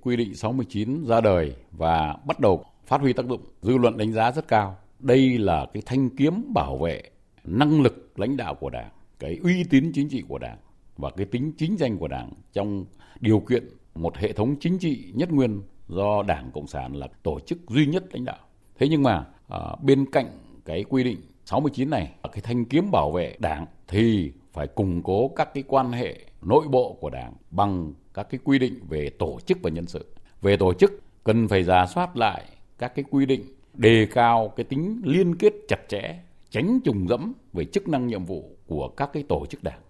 Quy 0.00 0.16
định 0.16 0.34
69 0.34 1.04
ra 1.06 1.20
đời 1.20 1.54
và 1.70 2.16
bắt 2.26 2.40
đầu 2.40 2.64
phát 2.86 3.00
huy 3.00 3.12
tác 3.12 3.26
dụng, 3.26 3.44
dư 3.62 3.76
luận 3.78 3.96
đánh 3.96 4.12
giá 4.12 4.32
rất 4.32 4.48
cao. 4.48 4.76
Đây 4.98 5.38
là 5.38 5.66
cái 5.74 5.82
thanh 5.86 6.10
kiếm 6.10 6.54
bảo 6.54 6.78
vệ 6.78 7.02
năng 7.44 7.82
lực 7.82 8.18
lãnh 8.20 8.36
đạo 8.36 8.54
của 8.54 8.70
Đảng, 8.70 8.90
cái 9.18 9.38
uy 9.42 9.64
tín 9.64 9.92
chính 9.94 10.08
trị 10.08 10.22
của 10.28 10.38
Đảng 10.38 10.58
và 11.00 11.10
cái 11.10 11.26
tính 11.26 11.52
chính 11.58 11.76
danh 11.78 11.98
của 11.98 12.08
Đảng 12.08 12.30
trong 12.52 12.84
điều 13.20 13.40
kiện 13.40 13.68
một 13.94 14.16
hệ 14.16 14.32
thống 14.32 14.56
chính 14.60 14.78
trị 14.78 15.12
nhất 15.14 15.32
nguyên 15.32 15.62
do 15.88 16.22
Đảng 16.22 16.50
Cộng 16.54 16.66
sản 16.66 16.96
là 16.96 17.06
tổ 17.22 17.40
chức 17.40 17.58
duy 17.68 17.86
nhất 17.86 18.04
lãnh 18.12 18.24
đạo. 18.24 18.38
Thế 18.78 18.88
nhưng 18.88 19.02
mà 19.02 19.24
à, 19.48 19.58
bên 19.82 20.10
cạnh 20.12 20.26
cái 20.64 20.84
quy 20.88 21.04
định 21.04 21.20
69 21.44 21.90
này, 21.90 22.14
cái 22.32 22.40
thanh 22.42 22.64
kiếm 22.64 22.90
bảo 22.90 23.10
vệ 23.10 23.36
Đảng 23.38 23.66
thì 23.88 24.32
phải 24.52 24.66
củng 24.66 25.02
cố 25.02 25.28
các 25.28 25.54
cái 25.54 25.64
quan 25.66 25.92
hệ 25.92 26.18
nội 26.42 26.68
bộ 26.70 26.96
của 27.00 27.10
Đảng 27.10 27.32
bằng 27.50 27.92
các 28.14 28.26
cái 28.30 28.40
quy 28.44 28.58
định 28.58 28.80
về 28.88 29.10
tổ 29.18 29.38
chức 29.46 29.58
và 29.62 29.70
nhân 29.70 29.86
sự. 29.86 30.06
Về 30.42 30.56
tổ 30.56 30.72
chức 30.74 31.02
cần 31.24 31.48
phải 31.48 31.62
giả 31.62 31.86
soát 31.86 32.16
lại 32.16 32.44
các 32.78 32.94
cái 32.94 33.04
quy 33.10 33.26
định 33.26 33.44
đề 33.74 34.06
cao 34.12 34.52
cái 34.56 34.64
tính 34.64 35.00
liên 35.04 35.36
kết 35.36 35.52
chặt 35.68 35.80
chẽ, 35.88 36.20
tránh 36.50 36.80
trùng 36.84 37.08
dẫm 37.08 37.32
về 37.52 37.64
chức 37.64 37.88
năng 37.88 38.06
nhiệm 38.06 38.24
vụ 38.24 38.56
của 38.66 38.88
các 38.88 39.10
cái 39.12 39.22
tổ 39.28 39.46
chức 39.46 39.62
đảng. 39.62 39.80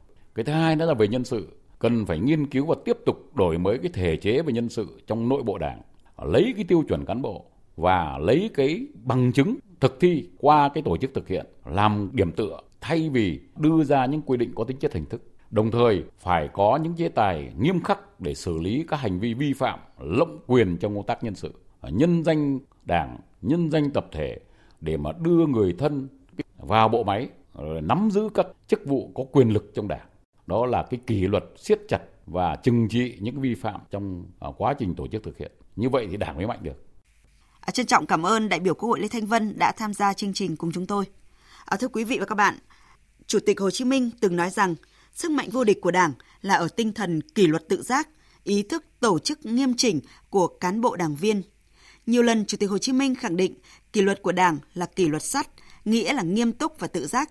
Cái 0.40 0.44
thứ 0.44 0.52
hai 0.52 0.76
đó 0.76 0.86
là 0.86 0.94
về 0.94 1.08
nhân 1.08 1.24
sự, 1.24 1.48
cần 1.78 2.06
phải 2.06 2.18
nghiên 2.18 2.46
cứu 2.46 2.66
và 2.66 2.74
tiếp 2.84 2.96
tục 3.06 3.36
đổi 3.36 3.58
mới 3.58 3.78
cái 3.78 3.90
thể 3.94 4.16
chế 4.16 4.42
về 4.42 4.52
nhân 4.52 4.68
sự 4.68 5.00
trong 5.06 5.28
nội 5.28 5.42
bộ 5.42 5.58
đảng, 5.58 5.82
lấy 6.24 6.52
cái 6.56 6.64
tiêu 6.68 6.84
chuẩn 6.88 7.04
cán 7.04 7.22
bộ 7.22 7.44
và 7.76 8.18
lấy 8.18 8.50
cái 8.54 8.86
bằng 9.04 9.32
chứng 9.32 9.56
thực 9.80 10.00
thi 10.00 10.28
qua 10.38 10.68
cái 10.74 10.82
tổ 10.82 10.96
chức 10.96 11.14
thực 11.14 11.28
hiện 11.28 11.46
làm 11.64 12.10
điểm 12.12 12.32
tựa 12.32 12.60
thay 12.80 13.08
vì 13.08 13.40
đưa 13.56 13.84
ra 13.84 14.06
những 14.06 14.22
quy 14.22 14.36
định 14.36 14.52
có 14.54 14.64
tính 14.64 14.76
chất 14.76 14.92
hình 14.94 15.06
thức. 15.06 15.22
Đồng 15.50 15.70
thời 15.70 16.04
phải 16.18 16.48
có 16.52 16.78
những 16.82 16.94
chế 16.94 17.08
tài 17.08 17.52
nghiêm 17.58 17.82
khắc 17.82 18.20
để 18.20 18.34
xử 18.34 18.58
lý 18.58 18.84
các 18.88 18.96
hành 18.96 19.20
vi 19.20 19.34
vi 19.34 19.52
phạm 19.52 19.78
lộng 19.98 20.38
quyền 20.46 20.76
trong 20.76 20.96
công 20.96 21.06
tác 21.06 21.24
nhân 21.24 21.34
sự, 21.34 21.54
nhân 21.82 22.24
danh 22.24 22.58
đảng, 22.84 23.18
nhân 23.42 23.70
danh 23.70 23.90
tập 23.90 24.06
thể 24.12 24.38
để 24.80 24.96
mà 24.96 25.12
đưa 25.12 25.46
người 25.46 25.74
thân 25.78 26.08
vào 26.56 26.88
bộ 26.88 27.04
máy 27.04 27.28
nắm 27.82 28.08
giữ 28.12 28.28
các 28.34 28.46
chức 28.66 28.86
vụ 28.86 29.10
có 29.14 29.24
quyền 29.32 29.48
lực 29.48 29.70
trong 29.74 29.88
đảng 29.88 30.06
đó 30.50 30.66
là 30.66 30.86
cái 30.90 31.00
kỷ 31.06 31.20
luật 31.26 31.44
siết 31.56 31.80
chặt 31.88 32.00
và 32.26 32.56
trừng 32.56 32.88
trị 32.90 33.16
những 33.20 33.40
vi 33.40 33.54
phạm 33.54 33.80
trong 33.90 34.24
à, 34.40 34.48
quá 34.58 34.74
trình 34.78 34.94
tổ 34.94 35.06
chức 35.08 35.22
thực 35.22 35.38
hiện. 35.38 35.52
Như 35.76 35.88
vậy 35.88 36.06
thì 36.10 36.16
đảng 36.16 36.36
mới 36.36 36.46
mạnh 36.46 36.58
được. 36.62 36.84
À, 37.60 37.70
trân 37.70 37.86
trọng 37.86 38.06
cảm 38.06 38.26
ơn 38.26 38.48
đại 38.48 38.60
biểu 38.60 38.74
quốc 38.74 38.88
hội 38.88 39.00
lê 39.00 39.08
thanh 39.08 39.26
vân 39.26 39.58
đã 39.58 39.72
tham 39.72 39.94
gia 39.94 40.12
chương 40.12 40.32
trình 40.32 40.56
cùng 40.56 40.72
chúng 40.72 40.86
tôi. 40.86 41.04
À, 41.64 41.76
thưa 41.76 41.88
quý 41.88 42.04
vị 42.04 42.18
và 42.18 42.24
các 42.24 42.34
bạn 42.34 42.58
chủ 43.26 43.38
tịch 43.46 43.60
hồ 43.60 43.70
chí 43.70 43.84
minh 43.84 44.10
từng 44.20 44.36
nói 44.36 44.50
rằng 44.50 44.74
sức 45.12 45.30
mạnh 45.30 45.48
vô 45.50 45.64
địch 45.64 45.80
của 45.80 45.90
đảng 45.90 46.12
là 46.42 46.54
ở 46.54 46.68
tinh 46.76 46.92
thần 46.92 47.20
kỷ 47.20 47.46
luật 47.46 47.68
tự 47.68 47.82
giác 47.82 48.08
ý 48.44 48.62
thức 48.62 48.84
tổ 49.00 49.18
chức 49.18 49.46
nghiêm 49.46 49.74
chỉnh 49.76 50.00
của 50.30 50.46
cán 50.46 50.80
bộ 50.80 50.96
đảng 50.96 51.16
viên. 51.16 51.42
Nhiều 52.06 52.22
lần 52.22 52.44
chủ 52.46 52.56
tịch 52.56 52.70
hồ 52.70 52.78
chí 52.78 52.92
minh 52.92 53.14
khẳng 53.14 53.36
định 53.36 53.54
kỷ 53.92 54.02
luật 54.02 54.22
của 54.22 54.32
đảng 54.32 54.58
là 54.74 54.86
kỷ 54.86 55.08
luật 55.08 55.22
sắt 55.22 55.46
nghĩa 55.84 56.12
là 56.12 56.22
nghiêm 56.22 56.52
túc 56.52 56.78
và 56.78 56.86
tự 56.86 57.06
giác. 57.06 57.30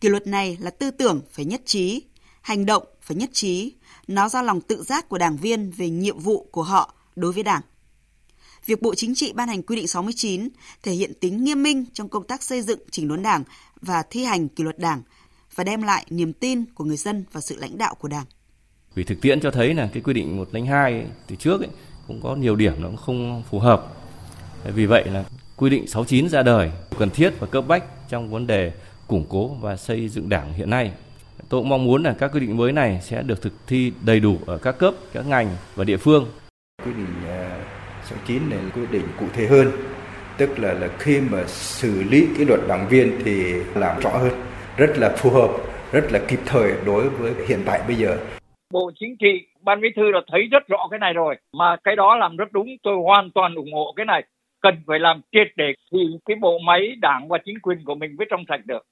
Kỷ 0.00 0.08
luật 0.08 0.26
này 0.26 0.56
là 0.60 0.70
tư 0.70 0.90
tưởng 0.90 1.20
phải 1.30 1.44
nhất 1.44 1.62
trí 1.64 2.02
hành 2.44 2.66
động 2.66 2.82
phải 3.00 3.16
nhất 3.16 3.30
trí, 3.32 3.72
nó 4.06 4.28
ra 4.28 4.42
lòng 4.42 4.60
tự 4.60 4.82
giác 4.82 5.08
của 5.08 5.18
đảng 5.18 5.36
viên 5.36 5.70
về 5.70 5.90
nhiệm 5.90 6.18
vụ 6.18 6.48
của 6.50 6.62
họ 6.62 6.94
đối 7.16 7.32
với 7.32 7.42
Đảng. 7.42 7.62
Việc 8.66 8.82
Bộ 8.82 8.94
Chính 8.94 9.14
trị 9.14 9.32
ban 9.32 9.48
hành 9.48 9.62
quy 9.62 9.76
định 9.76 9.88
69 9.88 10.48
thể 10.82 10.92
hiện 10.92 11.12
tính 11.20 11.44
nghiêm 11.44 11.62
minh 11.62 11.84
trong 11.92 12.08
công 12.08 12.26
tác 12.26 12.42
xây 12.42 12.62
dựng 12.62 12.78
chỉnh 12.90 13.08
đốn 13.08 13.22
Đảng 13.22 13.44
và 13.80 14.02
thi 14.10 14.24
hành 14.24 14.48
kỷ 14.48 14.64
luật 14.64 14.78
Đảng 14.78 15.02
và 15.54 15.64
đem 15.64 15.82
lại 15.82 16.06
niềm 16.10 16.32
tin 16.32 16.64
của 16.74 16.84
người 16.84 16.96
dân 16.96 17.24
và 17.32 17.40
sự 17.40 17.56
lãnh 17.58 17.78
đạo 17.78 17.94
của 17.94 18.08
Đảng. 18.08 18.24
Vì 18.94 19.04
thực 19.04 19.20
tiễn 19.20 19.40
cho 19.40 19.50
thấy 19.50 19.74
là 19.74 19.90
cái 19.92 20.02
quy 20.02 20.12
định 20.12 20.36
102 20.36 21.06
từ 21.26 21.36
trước 21.36 21.60
ấy, 21.60 21.70
cũng 22.06 22.20
có 22.22 22.36
nhiều 22.36 22.56
điểm 22.56 22.82
nó 22.82 22.88
không 22.96 23.42
phù 23.50 23.58
hợp. 23.58 23.86
Vì 24.74 24.86
vậy 24.86 25.04
là 25.04 25.24
quy 25.56 25.70
định 25.70 25.86
69 25.86 26.28
ra 26.28 26.42
đời 26.42 26.72
cần 26.98 27.10
thiết 27.10 27.34
và 27.38 27.46
cấp 27.46 27.64
bách 27.68 28.08
trong 28.08 28.30
vấn 28.30 28.46
đề 28.46 28.72
củng 29.06 29.26
cố 29.28 29.48
và 29.60 29.76
xây 29.76 30.08
dựng 30.08 30.28
Đảng 30.28 30.52
hiện 30.52 30.70
nay. 30.70 30.92
Tôi 31.50 31.60
cũng 31.60 31.68
mong 31.68 31.84
muốn 31.84 32.02
là 32.02 32.14
các 32.18 32.30
quy 32.34 32.40
định 32.40 32.56
mới 32.56 32.72
này 32.72 32.98
sẽ 33.00 33.22
được 33.22 33.42
thực 33.42 33.52
thi 33.66 33.92
đầy 34.06 34.20
đủ 34.20 34.38
ở 34.46 34.58
các 34.58 34.78
cấp, 34.78 34.94
các 35.12 35.26
ngành 35.26 35.46
và 35.74 35.84
địa 35.84 35.96
phương. 35.96 36.26
Quy 36.84 36.92
định 36.92 37.06
69 38.02 38.42
à, 38.42 38.46
này 38.50 38.58
là 38.64 38.70
quy 38.74 38.86
định 38.90 39.04
cụ 39.20 39.26
thể 39.32 39.46
hơn, 39.46 39.66
tức 40.38 40.58
là 40.58 40.72
là 40.72 40.88
khi 40.98 41.20
mà 41.20 41.44
xử 41.46 42.02
lý 42.02 42.26
kỷ 42.38 42.44
luật 42.44 42.60
đảng 42.68 42.88
viên 42.88 43.12
thì 43.24 43.52
làm 43.74 44.00
rõ 44.00 44.10
hơn, 44.10 44.32
rất 44.76 44.98
là 44.98 45.16
phù 45.16 45.30
hợp, 45.30 45.50
rất 45.92 46.12
là 46.12 46.20
kịp 46.28 46.40
thời 46.46 46.72
đối 46.86 47.08
với 47.08 47.32
hiện 47.48 47.60
tại 47.66 47.80
bây 47.86 47.96
giờ. 47.96 48.18
Bộ 48.72 48.90
Chính 49.00 49.16
trị, 49.16 49.46
Ban 49.60 49.80
Bí 49.80 49.88
thư 49.96 50.12
đã 50.12 50.20
thấy 50.32 50.40
rất 50.50 50.68
rõ 50.68 50.88
cái 50.90 50.98
này 50.98 51.12
rồi, 51.12 51.36
mà 51.52 51.76
cái 51.84 51.96
đó 51.96 52.16
làm 52.16 52.36
rất 52.36 52.52
đúng, 52.52 52.66
tôi 52.82 52.96
hoàn 53.04 53.30
toàn 53.30 53.54
ủng 53.54 53.72
hộ 53.72 53.92
cái 53.96 54.06
này. 54.06 54.24
Cần 54.62 54.74
phải 54.86 54.98
làm 54.98 55.20
triệt 55.32 55.46
để 55.56 55.72
thì 55.92 55.98
cái 56.24 56.36
bộ 56.40 56.58
máy 56.58 56.80
đảng 57.00 57.28
và 57.28 57.38
chính 57.44 57.58
quyền 57.58 57.84
của 57.84 57.94
mình 57.94 58.16
mới 58.16 58.26
trong 58.30 58.44
sạch 58.48 58.60
được. 58.64 58.86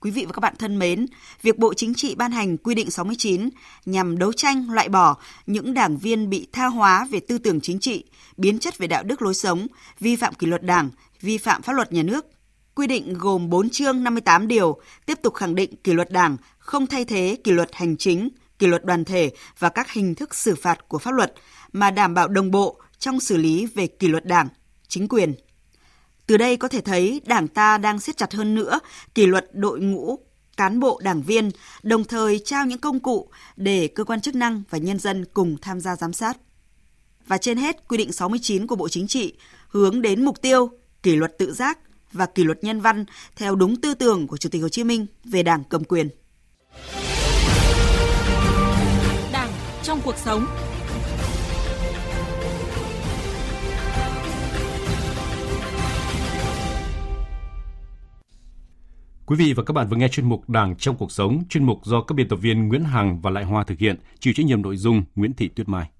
Quý 0.00 0.10
vị 0.10 0.24
và 0.24 0.32
các 0.32 0.40
bạn 0.40 0.54
thân 0.58 0.78
mến, 0.78 1.06
việc 1.42 1.58
Bộ 1.58 1.74
Chính 1.74 1.94
trị 1.94 2.14
ban 2.14 2.32
hành 2.32 2.56
quy 2.56 2.74
định 2.74 2.90
69 2.90 3.48
nhằm 3.86 4.18
đấu 4.18 4.32
tranh 4.32 4.70
loại 4.70 4.88
bỏ 4.88 5.16
những 5.46 5.74
đảng 5.74 5.96
viên 5.98 6.30
bị 6.30 6.46
tha 6.52 6.66
hóa 6.66 7.06
về 7.10 7.20
tư 7.20 7.38
tưởng 7.38 7.60
chính 7.60 7.80
trị, 7.80 8.04
biến 8.36 8.58
chất 8.58 8.78
về 8.78 8.86
đạo 8.86 9.02
đức 9.02 9.22
lối 9.22 9.34
sống, 9.34 9.66
vi 10.00 10.16
phạm 10.16 10.34
kỷ 10.34 10.46
luật 10.46 10.62
đảng, 10.62 10.90
vi 11.20 11.38
phạm 11.38 11.62
pháp 11.62 11.72
luật 11.72 11.92
nhà 11.92 12.02
nước. 12.02 12.26
Quy 12.74 12.86
định 12.86 13.14
gồm 13.18 13.50
4 13.50 13.70
chương 13.70 14.04
58 14.04 14.48
điều, 14.48 14.80
tiếp 15.06 15.18
tục 15.22 15.34
khẳng 15.34 15.54
định 15.54 15.76
kỷ 15.84 15.92
luật 15.92 16.10
đảng 16.10 16.36
không 16.58 16.86
thay 16.86 17.04
thế 17.04 17.38
kỷ 17.44 17.52
luật 17.52 17.74
hành 17.74 17.96
chính, 17.96 18.28
kỷ 18.58 18.66
luật 18.66 18.84
đoàn 18.84 19.04
thể 19.04 19.30
và 19.58 19.68
các 19.68 19.92
hình 19.92 20.14
thức 20.14 20.34
xử 20.34 20.54
phạt 20.54 20.88
của 20.88 20.98
pháp 20.98 21.14
luật, 21.14 21.34
mà 21.72 21.90
đảm 21.90 22.14
bảo 22.14 22.28
đồng 22.28 22.50
bộ 22.50 22.80
trong 22.98 23.20
xử 23.20 23.36
lý 23.36 23.66
về 23.66 23.86
kỷ 23.86 24.08
luật 24.08 24.26
đảng, 24.26 24.48
chính 24.88 25.08
quyền, 25.08 25.34
từ 26.30 26.36
đây 26.36 26.56
có 26.56 26.68
thể 26.68 26.80
thấy 26.80 27.20
Đảng 27.26 27.48
ta 27.48 27.78
đang 27.78 28.00
siết 28.00 28.16
chặt 28.16 28.34
hơn 28.34 28.54
nữa 28.54 28.80
kỷ 29.14 29.26
luật 29.26 29.46
đội 29.52 29.80
ngũ 29.80 30.18
cán 30.56 30.80
bộ 30.80 31.00
đảng 31.04 31.22
viên, 31.22 31.50
đồng 31.82 32.04
thời 32.04 32.38
trao 32.44 32.66
những 32.66 32.78
công 32.78 33.00
cụ 33.00 33.30
để 33.56 33.88
cơ 33.88 34.04
quan 34.04 34.20
chức 34.20 34.34
năng 34.34 34.62
và 34.70 34.78
nhân 34.78 34.98
dân 34.98 35.24
cùng 35.34 35.56
tham 35.62 35.80
gia 35.80 35.96
giám 35.96 36.12
sát. 36.12 36.36
Và 37.26 37.38
trên 37.38 37.58
hết, 37.58 37.88
quy 37.88 37.96
định 37.96 38.12
69 38.12 38.66
của 38.66 38.76
Bộ 38.76 38.88
Chính 38.88 39.06
trị 39.06 39.34
hướng 39.68 40.02
đến 40.02 40.24
mục 40.24 40.42
tiêu 40.42 40.70
kỷ 41.02 41.16
luật 41.16 41.38
tự 41.38 41.52
giác 41.52 41.78
và 42.12 42.26
kỷ 42.26 42.44
luật 42.44 42.64
nhân 42.64 42.80
văn 42.80 43.04
theo 43.36 43.54
đúng 43.54 43.80
tư 43.80 43.94
tưởng 43.94 44.26
của 44.26 44.36
Chủ 44.36 44.48
tịch 44.48 44.62
Hồ 44.62 44.68
Chí 44.68 44.84
Minh 44.84 45.06
về 45.24 45.42
Đảng 45.42 45.64
cầm 45.64 45.84
quyền. 45.84 46.08
Đảng 49.32 49.50
trong 49.82 50.00
cuộc 50.04 50.16
sống 50.24 50.46
Quý 59.30 59.36
vị 59.36 59.52
và 59.52 59.62
các 59.62 59.72
bạn 59.72 59.88
vừa 59.88 59.96
nghe 59.96 60.08
chuyên 60.08 60.28
mục 60.28 60.50
Đảng 60.50 60.76
trong 60.76 60.96
cuộc 60.96 61.12
sống, 61.12 61.42
chuyên 61.48 61.64
mục 61.64 61.78
do 61.84 62.02
các 62.02 62.14
biên 62.14 62.28
tập 62.28 62.36
viên 62.36 62.68
Nguyễn 62.68 62.84
Hằng 62.84 63.20
và 63.20 63.30
Lại 63.30 63.44
Hoa 63.44 63.64
thực 63.64 63.78
hiện, 63.78 63.96
chịu 64.20 64.32
trách 64.36 64.46
nhiệm 64.46 64.62
nội 64.62 64.76
dung 64.76 65.02
Nguyễn 65.14 65.32
Thị 65.32 65.48
Tuyết 65.48 65.68
Mai. 65.68 65.90